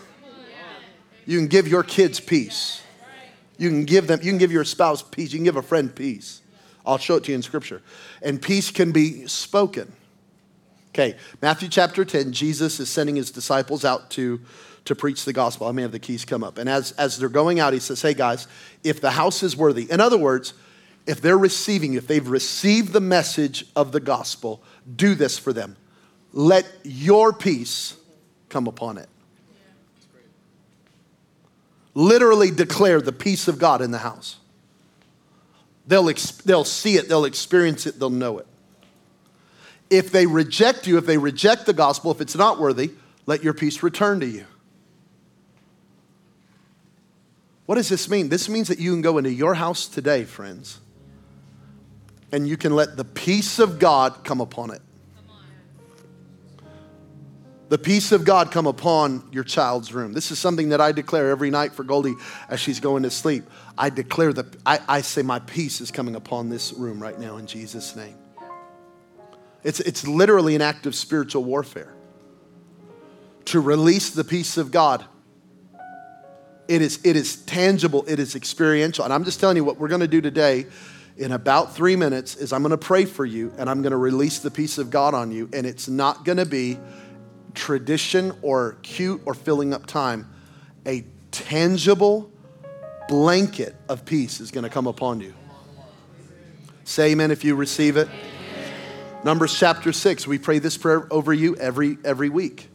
You 1.27 1.39
can 1.39 1.49
give 1.49 1.69
your 1.69 1.83
kids 1.83 2.19
peace. 2.19 2.81
You 3.59 3.69
can 3.69 3.85
give 3.85 4.07
them, 4.07 4.21
you 4.23 4.31
can 4.31 4.39
give 4.39 4.51
your 4.51 4.65
spouse 4.65 5.03
peace. 5.03 5.35
You 5.35 5.39
can 5.39 5.45
give 5.45 5.57
a 5.57 5.63
friend 5.63 5.95
peace. 5.95 6.41
I'll 6.87 6.97
show 6.97 7.17
it 7.17 7.25
to 7.25 7.33
you 7.33 7.35
in 7.35 7.43
scripture. 7.43 7.83
And 8.23 8.41
peace 8.41 8.71
can 8.71 8.91
be 8.91 9.27
spoken. 9.27 9.93
Okay, 10.95 11.19
Matthew 11.43 11.69
chapter 11.69 12.03
10, 12.03 12.33
Jesus 12.33 12.81
is 12.81 12.89
sending 12.89 13.17
his 13.17 13.31
disciples 13.31 13.85
out 13.85 14.09
to, 14.13 14.41
to 14.87 14.95
preach 14.95 15.27
the 15.27 15.35
gospel. 15.35 15.67
I 15.67 15.73
may 15.73 15.83
have 15.83 15.93
the 15.93 15.99
keys 15.99 16.25
come 16.25 16.43
up. 16.43 16.57
And 16.57 16.71
as, 16.71 16.93
as 16.93 17.19
they're 17.19 17.29
going 17.29 17.61
out, 17.61 17.75
he 17.75 17.81
says, 17.81 18.01
Hey 18.01 18.15
guys, 18.15 18.49
if 18.83 18.99
the 18.99 19.11
house 19.11 19.43
is 19.43 19.59
worthy, 19.59 19.91
in 19.91 20.01
other 20.01 20.17
words, 20.17 20.55
if 21.07 21.21
they're 21.21 21.39
receiving, 21.39 21.95
if 21.95 22.07
they've 22.07 22.27
received 22.29 22.93
the 22.93 23.01
message 23.01 23.65
of 23.75 23.93
the 23.93 24.01
gospel, 24.01 24.63
do 24.95 25.15
this 25.15 25.39
for 25.39 25.53
them. 25.53 25.77
Let 26.33 26.67
your 26.85 27.33
peace 27.33 27.97
come 28.49 28.67
upon 28.67 28.99
it. 28.99 29.09
Literally 31.95 32.51
declare 32.51 33.01
the 33.01 33.13
peace 33.13 33.49
of 33.49 33.59
God 33.59 33.83
in 33.83 33.91
the 33.91 33.99
house. 33.99 34.37
They'll, 35.87 36.11
they'll 36.45 36.65
see 36.65 36.97
it, 36.97 37.09
they'll 37.09 37.25
experience 37.25 37.87
it, 37.87 37.99
they'll 37.99 38.09
know 38.09 38.39
it. 38.39 38.47
If 39.91 40.11
they 40.11 40.27
reject 40.27 40.87
you, 40.87 40.97
if 40.97 41.05
they 41.05 41.19
reject 41.19 41.67
the 41.67 41.75
gospel, 41.75 42.11
if 42.13 42.21
it's 42.21 42.37
not 42.37 42.59
worthy, 42.59 42.93
let 43.27 43.43
your 43.43 43.53
peace 43.53 43.83
return 43.83 44.21
to 44.21 44.27
you. 44.27 44.47
What 47.67 47.75
does 47.77 47.89
this 47.89 48.09
mean? 48.09 48.29
This 48.29 48.49
means 48.49 48.69
that 48.69 48.79
you 48.79 48.93
can 48.93 49.03
go 49.03 49.19
into 49.19 49.31
your 49.31 49.55
house 49.55 49.87
today, 49.87 50.25
friends, 50.25 50.81
and 52.33 52.49
you 52.49 52.57
can 52.57 52.75
let 52.75 52.97
the 52.97 53.05
peace 53.05 53.59
of 53.59 53.79
God 53.79 54.25
come 54.25 54.41
upon 54.41 54.71
it. 54.71 54.81
The 57.69 57.79
peace 57.79 58.13
of 58.13 58.25
God 58.25 58.51
come 58.51 58.67
upon 58.67 59.27
your 59.33 59.45
child's 59.45 59.95
room. 59.95 60.13
This 60.13 60.31
is 60.31 60.39
something 60.39 60.71
that 60.71 60.81
I 60.81 60.93
declare 60.93 61.31
every 61.31 61.49
night 61.49 61.73
for 61.73 61.85
Goldie 61.85 62.17
as 62.49 62.61
she's 62.61 62.81
going 62.81 63.03
to 63.05 63.11
sleep. 63.11 63.45
I 63.79 63.89
declare 63.89 64.33
that 64.35 64.47
I, 64.67 64.81
I 64.89 65.01
say 65.01 65.23
my 65.23 65.39
peace 65.39 65.81
is 65.81 65.91
coming 65.91 66.15
upon 66.15 66.51
this 66.51 66.75
room 66.75 67.01
right 67.01 67.19
now 67.19 67.39
in 67.39 67.47
Jesus' 67.47 67.97
name. 67.97 68.17
It's, 69.65 69.81
it's 69.81 70.07
literally 70.07 70.55
an 70.55 70.61
act 70.61 70.87
of 70.87 70.95
spiritual 70.95 71.45
warfare 71.45 71.95
to 73.47 73.61
release 73.61 74.11
the 74.11 74.25
peace 74.25 74.59
of 74.59 74.71
God. 74.71 75.05
It 76.69 76.83
is, 76.83 77.01
it 77.05 77.17
is 77.17 77.37
tangible, 77.37 78.05
it 78.07 78.19
is 78.19 78.37
experiential. 78.37 79.05
And 79.05 79.15
I'm 79.15 79.25
just 79.25 79.41
telling 79.41 79.57
you 79.57 79.65
what 79.65 79.79
we're 79.79 79.89
going 79.89 80.01
to 80.01 80.09
do 80.09 80.21
today 80.21 80.67
in 81.17 81.33
about 81.33 81.75
three 81.75 81.97
minutes 81.97 82.37
is 82.37 82.53
I'm 82.53 82.63
going 82.63 82.71
to 82.71 82.79
pray 82.79 83.05
for 83.05 83.25
you 83.25 83.53
and 83.59 83.69
I'm 83.69 83.83
going 83.83 83.93
to 83.93 83.97
release 83.97 84.39
the 84.39 84.51
peace 84.51 84.79
of 84.79 84.91
God 84.91 85.15
on 85.15 85.31
you. 85.31 85.49
And 85.53 85.67
it's 85.67 85.89
not 85.89 86.25
going 86.25 86.39
to 86.39 86.47
be 86.47 86.79
tradition 87.55 88.33
or 88.43 88.79
cute 88.83 89.21
or 89.27 89.35
filling 89.35 89.75
up 89.75 89.87
time. 89.87 90.33
A 90.87 91.05
tangible 91.31 92.31
blanket 93.09 93.77
of 93.89 94.05
peace 94.05 94.41
is 94.41 94.51
going 94.51 94.65
to 94.65 94.71
come 94.71 94.87
upon 94.87 95.21
you. 95.21 95.35
Say 96.85 97.13
amen 97.13 97.31
if 97.31 97.45
you 97.45 97.55
receive 97.55 97.97
it. 97.97 98.09
Numbers 99.25 99.57
chapter 99.57 99.93
6, 99.93 100.27
we 100.27 100.39
pray 100.39 100.59
this 100.59 100.77
prayer 100.77 101.07
over 101.13 101.33
you 101.33 101.55
every, 101.57 101.97
every 102.05 102.29
week. 102.29 102.69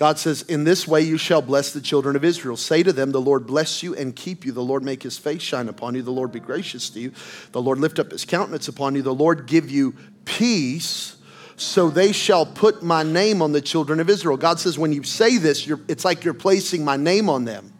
God 0.00 0.18
says, 0.18 0.40
In 0.48 0.64
this 0.64 0.88
way 0.88 1.02
you 1.02 1.18
shall 1.18 1.42
bless 1.42 1.74
the 1.74 1.80
children 1.82 2.16
of 2.16 2.24
Israel. 2.24 2.56
Say 2.56 2.82
to 2.82 2.90
them, 2.90 3.12
The 3.12 3.20
Lord 3.20 3.46
bless 3.46 3.82
you 3.82 3.94
and 3.94 4.16
keep 4.16 4.46
you. 4.46 4.52
The 4.52 4.62
Lord 4.62 4.82
make 4.82 5.02
his 5.02 5.18
face 5.18 5.42
shine 5.42 5.68
upon 5.68 5.94
you. 5.94 6.00
The 6.00 6.10
Lord 6.10 6.32
be 6.32 6.40
gracious 6.40 6.88
to 6.90 7.00
you. 7.00 7.12
The 7.52 7.60
Lord 7.60 7.76
lift 7.76 7.98
up 7.98 8.10
his 8.10 8.24
countenance 8.24 8.66
upon 8.66 8.94
you. 8.94 9.02
The 9.02 9.12
Lord 9.12 9.44
give 9.44 9.70
you 9.70 9.94
peace. 10.24 11.18
So 11.56 11.90
they 11.90 12.12
shall 12.12 12.46
put 12.46 12.82
my 12.82 13.02
name 13.02 13.42
on 13.42 13.52
the 13.52 13.60
children 13.60 14.00
of 14.00 14.08
Israel. 14.08 14.38
God 14.38 14.58
says, 14.58 14.78
when 14.78 14.94
you 14.94 15.02
say 15.02 15.36
this, 15.36 15.68
it's 15.86 16.06
like 16.06 16.24
you're 16.24 16.32
placing 16.32 16.82
my 16.82 16.96
name 16.96 17.28
on 17.28 17.44
them. 17.44 17.70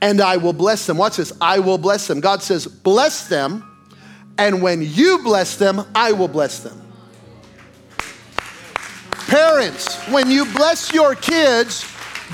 And 0.00 0.20
I 0.20 0.38
will 0.38 0.52
bless 0.52 0.84
them. 0.84 0.96
Watch 0.96 1.18
this. 1.18 1.32
I 1.40 1.60
will 1.60 1.78
bless 1.78 2.08
them. 2.08 2.18
God 2.18 2.42
says, 2.42 2.66
bless 2.66 3.28
them. 3.28 3.62
And 4.36 4.62
when 4.62 4.82
you 4.82 5.20
bless 5.22 5.54
them, 5.54 5.80
I 5.94 6.10
will 6.10 6.26
bless 6.26 6.58
them. 6.58 6.87
Parents, 9.28 9.94
when 10.08 10.30
you 10.30 10.46
bless 10.46 10.92
your 10.92 11.14
kids, 11.14 11.86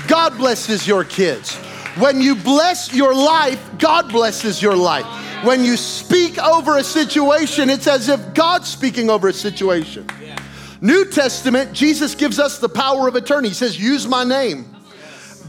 God 0.07 0.37
blesses 0.37 0.87
your 0.87 1.03
kids. 1.03 1.53
When 1.97 2.21
you 2.21 2.35
bless 2.35 2.93
your 2.93 3.13
life, 3.13 3.61
God 3.77 4.09
blesses 4.09 4.61
your 4.61 4.77
life. 4.77 5.05
When 5.43 5.65
you 5.65 5.75
speak 5.75 6.37
over 6.39 6.77
a 6.77 6.83
situation, 6.83 7.69
it's 7.69 7.87
as 7.87 8.07
if 8.07 8.33
God's 8.33 8.69
speaking 8.69 9.09
over 9.09 9.27
a 9.27 9.33
situation. 9.33 10.07
New 10.79 11.03
Testament, 11.03 11.73
Jesus 11.73 12.15
gives 12.15 12.39
us 12.39 12.59
the 12.59 12.69
power 12.69 13.09
of 13.09 13.15
attorney. 13.15 13.49
He 13.49 13.53
says, 13.53 13.77
Use 13.77 14.07
my 14.07 14.23
name. 14.23 14.73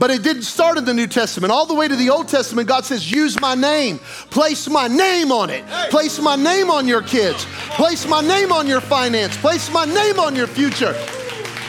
But 0.01 0.11
it 0.11 0.25
didn't 0.25 0.43
start 0.43 0.79
in 0.79 0.85
the 0.85 0.95
New 0.95 1.07
Testament. 1.07 1.53
All 1.53 1.65
the 1.65 1.75
way 1.75 1.87
to 1.87 1.97
the 1.97 2.11
Old 2.11 2.29
Testament, 2.29 2.69
God 2.69 2.85
says, 2.85 3.11
Use 3.11 3.41
my 3.41 3.55
name. 3.55 3.99
Place 4.31 4.69
my 4.69 4.89
name 4.89 5.31
on 5.31 5.51
it. 5.51 5.65
Place 5.91 6.21
my 6.21 6.35
name 6.35 6.71
on 6.71 6.89
your 6.89 7.03
kids. 7.03 7.47
Place 7.71 8.05
my 8.07 8.21
name 8.21 8.51
on 8.51 8.67
your 8.67 8.81
finance. 8.81 9.37
Place 9.37 9.71
my 9.71 9.85
name 9.85 10.19
on 10.19 10.35
your 10.35 10.49
future. 10.49 10.95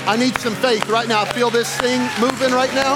I 0.08 0.16
need 0.16 0.38
some 0.38 0.56
faith 0.56 0.88
right 0.88 1.06
now. 1.06 1.24
I 1.24 1.26
feel 1.34 1.50
this 1.50 1.76
thing 1.78 2.00
moving 2.22 2.54
right 2.54 2.74
now. 2.74 2.96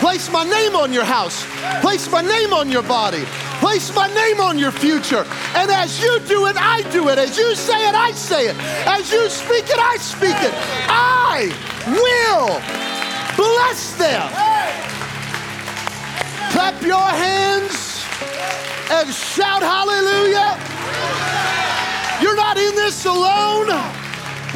Place 0.00 0.30
my 0.30 0.44
name 0.44 0.74
on 0.74 0.90
your 0.90 1.04
house. 1.04 1.44
Place 1.82 2.10
my 2.10 2.22
name 2.22 2.54
on 2.54 2.70
your 2.70 2.82
body. 2.82 3.24
Place 3.60 3.94
my 3.94 4.08
name 4.14 4.40
on 4.40 4.58
your 4.58 4.72
future. 4.72 5.26
And 5.54 5.70
as 5.70 6.02
you 6.02 6.18
do 6.20 6.46
it, 6.46 6.56
I 6.56 6.88
do 6.90 7.10
it. 7.10 7.18
As 7.18 7.36
you 7.36 7.54
say 7.54 7.86
it, 7.86 7.94
I 7.94 8.12
say 8.12 8.46
it. 8.48 8.56
As 8.86 9.12
you 9.12 9.28
speak 9.28 9.68
it, 9.68 9.78
I 9.78 9.98
speak 9.98 10.34
it. 10.40 10.54
I 10.88 11.52
will 11.86 12.48
bless 13.36 13.94
them. 13.98 14.26
Clap 16.50 16.80
your 16.80 16.96
hands 16.96 18.04
and 18.90 19.12
shout 19.12 19.60
hallelujah. 19.60 20.58
You're 22.22 22.36
not 22.36 22.56
in 22.56 22.74
this 22.74 23.04
alone. 23.04 24.01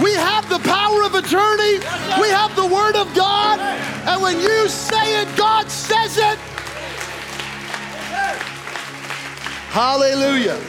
We 0.02 0.12
have 0.12 0.48
the 0.48 0.58
power 0.58 1.02
of 1.04 1.14
attorney. 1.14 1.78
We 2.20 2.28
have 2.28 2.54
the 2.54 2.66
word 2.66 2.96
of 2.96 3.14
God. 3.14 3.60
And 3.60 4.20
when 4.20 4.38
you 4.40 4.68
say 4.68 5.22
it, 5.22 5.36
God 5.36 5.70
says 5.70 6.18
it. 6.18 6.38
Hallelujah. 9.70 10.60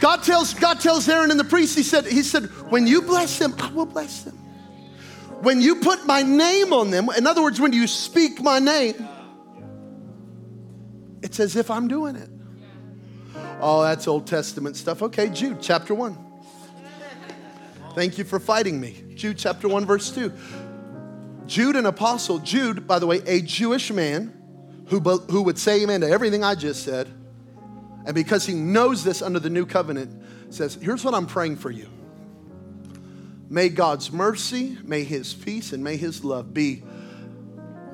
God 0.00 0.22
tells, 0.22 0.54
God 0.54 0.80
tells 0.80 1.08
Aaron 1.08 1.30
and 1.30 1.40
the 1.40 1.44
priest, 1.44 1.76
he 1.76 1.82
said, 1.82 2.06
he 2.06 2.22
said, 2.22 2.44
when 2.70 2.86
you 2.86 3.02
bless 3.02 3.38
them, 3.38 3.54
I 3.58 3.70
will 3.70 3.86
bless 3.86 4.22
them. 4.22 4.34
When 5.40 5.60
you 5.60 5.76
put 5.76 6.06
my 6.06 6.22
name 6.22 6.72
on 6.72 6.90
them, 6.90 7.08
in 7.16 7.26
other 7.26 7.42
words, 7.42 7.60
when 7.60 7.72
you 7.72 7.86
speak 7.86 8.42
my 8.42 8.58
name, 8.58 9.08
it's 11.22 11.40
as 11.40 11.56
if 11.56 11.70
I'm 11.70 11.88
doing 11.88 12.16
it. 12.16 12.28
Oh, 13.60 13.82
that's 13.82 14.06
Old 14.06 14.26
Testament 14.26 14.76
stuff. 14.76 15.02
Okay, 15.02 15.28
Jude 15.30 15.60
chapter 15.60 15.94
1. 15.94 16.25
Thank 17.96 18.18
you 18.18 18.24
for 18.24 18.38
fighting 18.38 18.78
me. 18.78 18.94
Jude 19.14 19.38
chapter 19.38 19.68
1, 19.68 19.86
verse 19.86 20.10
2. 20.10 20.30
Jude, 21.46 21.76
an 21.76 21.86
apostle, 21.86 22.38
Jude, 22.38 22.86
by 22.86 22.98
the 22.98 23.06
way, 23.06 23.22
a 23.24 23.40
Jewish 23.40 23.90
man 23.90 24.34
who, 24.88 25.00
who 25.00 25.40
would 25.40 25.58
say 25.58 25.82
amen 25.82 26.02
to 26.02 26.10
everything 26.10 26.44
I 26.44 26.56
just 26.56 26.84
said. 26.84 27.08
And 28.04 28.14
because 28.14 28.44
he 28.44 28.52
knows 28.52 29.02
this 29.02 29.22
under 29.22 29.38
the 29.38 29.48
new 29.48 29.64
covenant, 29.64 30.22
says, 30.50 30.74
Here's 30.74 31.04
what 31.04 31.14
I'm 31.14 31.26
praying 31.26 31.56
for 31.56 31.70
you. 31.70 31.88
May 33.48 33.70
God's 33.70 34.12
mercy, 34.12 34.76
may 34.84 35.02
his 35.02 35.32
peace, 35.32 35.72
and 35.72 35.82
may 35.82 35.96
his 35.96 36.22
love 36.22 36.52
be 36.52 36.82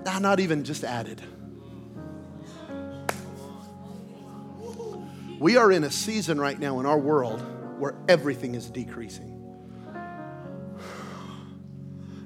not 0.04 0.40
even 0.40 0.64
just 0.64 0.82
added. 0.82 1.22
We 5.38 5.56
are 5.56 5.70
in 5.70 5.84
a 5.84 5.92
season 5.92 6.40
right 6.40 6.58
now 6.58 6.80
in 6.80 6.86
our 6.86 6.98
world 6.98 7.40
where 7.78 7.94
everything 8.08 8.56
is 8.56 8.68
decreasing. 8.68 9.31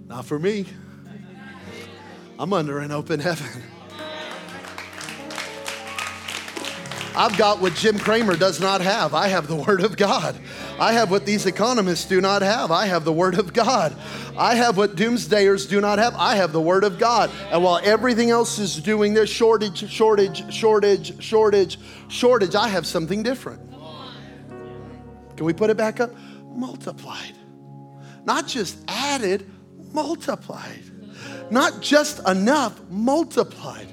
Not 0.08 0.24
for 0.24 0.38
me. 0.38 0.66
I'm 2.38 2.52
under 2.52 2.78
an 2.78 2.92
open 2.92 3.18
heaven. 3.20 3.62
I've 7.16 7.36
got 7.38 7.62
what 7.62 7.74
Jim 7.74 7.98
Cramer 7.98 8.36
does 8.36 8.60
not 8.60 8.82
have. 8.82 9.14
I 9.14 9.28
have 9.28 9.46
the 9.46 9.56
Word 9.56 9.80
of 9.80 9.96
God. 9.96 10.36
I 10.78 10.92
have 10.92 11.10
what 11.10 11.24
these 11.24 11.46
economists 11.46 12.04
do 12.04 12.20
not 12.20 12.42
have. 12.42 12.70
I 12.70 12.86
have 12.86 13.06
the 13.06 13.12
Word 13.12 13.38
of 13.38 13.54
God. 13.54 13.96
I 14.36 14.54
have 14.54 14.76
what 14.76 14.96
doomsdayers 14.96 15.66
do 15.66 15.80
not 15.80 15.98
have. 15.98 16.14
I 16.14 16.36
have 16.36 16.52
the 16.52 16.60
Word 16.60 16.84
of 16.84 16.98
God. 16.98 17.30
And 17.50 17.64
while 17.64 17.80
everything 17.82 18.28
else 18.28 18.58
is 18.58 18.76
doing 18.76 19.14
this 19.14 19.30
shortage, 19.30 19.90
shortage, 19.90 20.52
shortage, 20.52 21.22
shortage, 21.22 21.78
shortage, 22.08 22.54
I 22.54 22.68
have 22.68 22.86
something 22.86 23.22
different. 23.22 23.62
Can 25.38 25.46
we 25.46 25.54
put 25.54 25.70
it 25.70 25.78
back 25.78 26.00
up? 26.00 26.10
Multiplied. 26.54 27.34
Not 28.26 28.46
just 28.46 28.78
added, 28.88 29.50
multiplied. 29.96 30.82
Not 31.50 31.80
just 31.80 32.20
enough, 32.28 32.78
multiplied. 32.90 33.88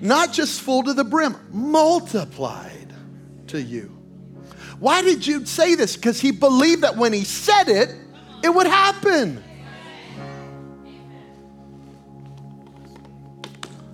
Not 0.00 0.32
just 0.32 0.60
full 0.60 0.84
to 0.84 0.94
the 0.94 1.02
brim, 1.02 1.36
multiplied 1.50 2.94
to 3.48 3.60
you. 3.60 3.88
Why 4.78 5.02
did 5.02 5.20
Jude 5.20 5.48
say 5.48 5.74
this? 5.74 5.96
Because 5.96 6.20
he 6.20 6.30
believed 6.30 6.82
that 6.82 6.96
when 6.96 7.12
he 7.12 7.24
said 7.24 7.68
it, 7.68 7.94
it 8.44 8.48
would 8.48 8.68
happen. 8.68 9.42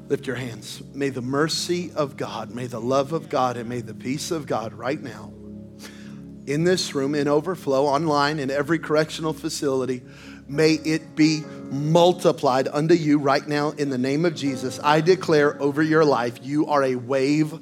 Lift 0.09 0.27
your 0.27 0.37
hands. 0.37 0.83
May 0.93 1.09
the 1.09 1.23
mercy 1.23 1.91
of 1.93 2.19
God, 2.19 2.55
may 2.55 2.67
the 2.67 2.81
love 2.81 3.15
of 3.15 3.31
God, 3.31 3.57
and 3.57 3.67
may 3.67 3.81
the 3.81 3.95
peace 3.95 4.31
of 4.31 4.47
God 4.47 4.75
right 4.75 5.03
now 5.03 5.33
in 6.47 6.63
this 6.63 6.95
room, 6.95 7.15
in 7.15 7.27
overflow, 7.27 7.87
online, 7.87 8.39
in 8.39 8.51
every 8.51 8.79
correctional 8.79 9.33
facility, 9.33 10.03
may 10.49 10.75
it 10.75 11.17
be 11.17 11.43
multiplied 11.71 12.69
unto 12.69 12.95
you 12.95 13.19
right 13.19 13.47
now 13.47 13.71
in 13.73 13.91
the 13.91 13.99
name 13.99 14.25
of 14.25 14.35
Jesus. 14.35 14.79
I 14.83 15.01
declare 15.01 15.61
over 15.61 15.83
your 15.83 16.05
life, 16.05 16.39
you 16.43 16.67
are 16.67 16.85
a 16.85 16.95
wave 16.95 17.59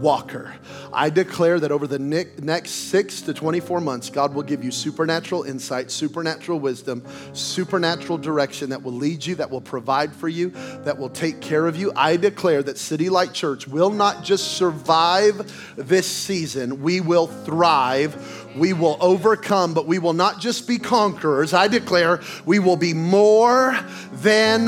walker. 0.00 0.54
I 0.92 1.10
declare 1.10 1.60
that 1.60 1.70
over 1.70 1.86
the 1.86 1.98
next 1.98 2.70
six 2.70 3.20
to 3.22 3.34
24 3.34 3.80
months, 3.80 4.08
God 4.08 4.34
will 4.34 4.42
give 4.42 4.64
you 4.64 4.70
supernatural 4.70 5.42
insight, 5.42 5.90
supernatural 5.90 6.58
wisdom, 6.58 7.04
supernatural 7.34 8.18
direction 8.18 8.70
that 8.70 8.82
will 8.82 8.92
lead 8.92 9.24
you, 9.24 9.34
that 9.36 9.50
will 9.50 9.60
provide 9.60 10.12
for 10.14 10.28
you, 10.28 10.50
that 10.84 10.96
will 10.96 11.10
take 11.10 11.40
care 11.40 11.66
of 11.66 11.76
you. 11.76 11.92
I 11.94 12.16
declare 12.16 12.62
that 12.62 12.78
City 12.78 13.10
Light 13.10 13.34
Church 13.34 13.68
will 13.68 13.90
not 13.90 14.24
just 14.24 14.56
survive 14.56 15.52
this 15.76 16.06
season, 16.06 16.82
we 16.82 17.00
will 17.00 17.26
thrive. 17.26 18.43
We 18.56 18.72
will 18.72 18.96
overcome, 19.00 19.74
but 19.74 19.86
we 19.86 19.98
will 19.98 20.12
not 20.12 20.40
just 20.40 20.68
be 20.68 20.78
conquerors. 20.78 21.52
I 21.52 21.68
declare 21.68 22.20
we 22.46 22.58
will 22.58 22.76
be 22.76 22.94
more 22.94 23.78
than 24.12 24.66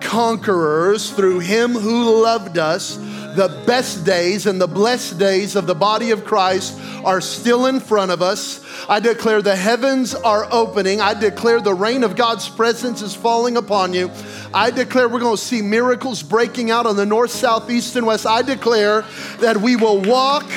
conquerors 0.00 1.10
through 1.10 1.40
Him 1.40 1.72
who 1.72 2.22
loved 2.22 2.58
us 2.58 2.96
the 3.36 3.62
best 3.66 4.06
days 4.06 4.46
and 4.46 4.58
the 4.58 4.66
blessed 4.66 5.18
days 5.18 5.56
of 5.56 5.66
the 5.66 5.74
body 5.74 6.10
of 6.10 6.24
Christ 6.24 6.80
are 7.04 7.20
still 7.20 7.66
in 7.66 7.80
front 7.80 8.10
of 8.10 8.22
us. 8.22 8.64
I 8.88 8.98
declare 8.98 9.42
the 9.42 9.54
heavens 9.54 10.14
are 10.14 10.48
opening. 10.50 11.02
I 11.02 11.12
declare 11.12 11.60
the 11.60 11.74
rain 11.74 12.02
of 12.02 12.16
God's 12.16 12.48
presence 12.48 13.02
is 13.02 13.14
falling 13.14 13.58
upon 13.58 13.92
you. 13.92 14.10
I 14.54 14.70
declare 14.70 15.08
we're 15.08 15.20
going 15.20 15.36
to 15.36 15.42
see 15.42 15.60
miracles 15.60 16.22
breaking 16.22 16.70
out 16.70 16.86
on 16.86 16.96
the 16.96 17.04
north, 17.04 17.30
south, 17.30 17.70
east, 17.70 17.94
and 17.96 18.06
west. 18.06 18.26
I 18.26 18.40
declare 18.40 19.04
that 19.40 19.58
we 19.58 19.76
will 19.76 20.00
walk 20.00 20.50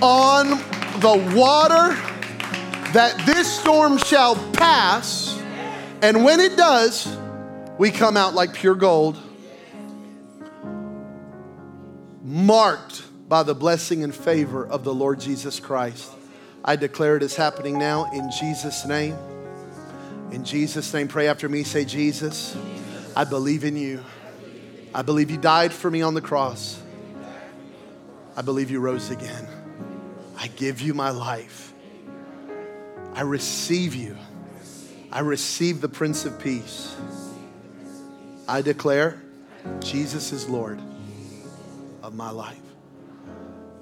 on 0.00 0.60
the 1.04 1.36
water, 1.36 1.94
that 2.94 3.26
this 3.26 3.60
storm 3.60 3.98
shall 3.98 4.36
pass. 4.54 5.38
And 6.00 6.24
when 6.24 6.40
it 6.40 6.56
does, 6.56 7.14
we 7.76 7.90
come 7.90 8.16
out 8.16 8.32
like 8.32 8.54
pure 8.54 8.74
gold 8.74 9.18
marked 12.22 13.02
by 13.28 13.42
the 13.42 13.54
blessing 13.54 14.02
and 14.02 14.14
favor 14.14 14.66
of 14.66 14.82
the 14.82 14.94
Lord 14.94 15.20
Jesus 15.20 15.60
Christ. 15.60 16.10
I 16.64 16.76
declare 16.76 17.18
it 17.18 17.22
is 17.22 17.36
happening 17.36 17.78
now 17.78 18.10
in 18.10 18.30
Jesus' 18.30 18.86
name. 18.86 19.14
In 20.30 20.42
Jesus' 20.42 20.94
name, 20.94 21.06
pray 21.06 21.28
after 21.28 21.50
me. 21.50 21.64
Say, 21.64 21.84
Jesus, 21.84 22.56
I 23.14 23.24
believe 23.24 23.64
in 23.64 23.76
you. 23.76 24.02
I 24.94 25.02
believe 25.02 25.30
you 25.30 25.36
died 25.36 25.74
for 25.74 25.90
me 25.90 26.00
on 26.00 26.14
the 26.14 26.22
cross. 26.22 26.80
I 28.38 28.40
believe 28.40 28.70
you 28.70 28.80
rose 28.80 29.10
again. 29.10 29.53
I 30.36 30.48
give 30.48 30.80
you 30.80 30.94
my 30.94 31.10
life. 31.10 31.72
I 33.14 33.22
receive 33.22 33.94
you. 33.94 34.16
I 35.12 35.20
receive 35.20 35.80
the 35.80 35.88
Prince 35.88 36.24
of 36.24 36.38
Peace. 36.40 36.94
I 38.48 38.60
declare 38.60 39.22
Jesus 39.80 40.32
is 40.32 40.48
Lord 40.48 40.80
of 42.02 42.14
my 42.14 42.30
life. 42.30 42.60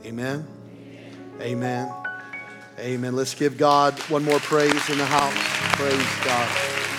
Amen. 0.04 0.46
Amen. 1.40 1.92
Amen. 2.78 3.16
Let's 3.16 3.34
give 3.34 3.56
God 3.56 3.98
one 4.10 4.24
more 4.24 4.38
praise 4.40 4.90
in 4.90 4.98
the 4.98 5.06
house. 5.06 5.34
Praise 5.76 6.24
God. 6.24 6.91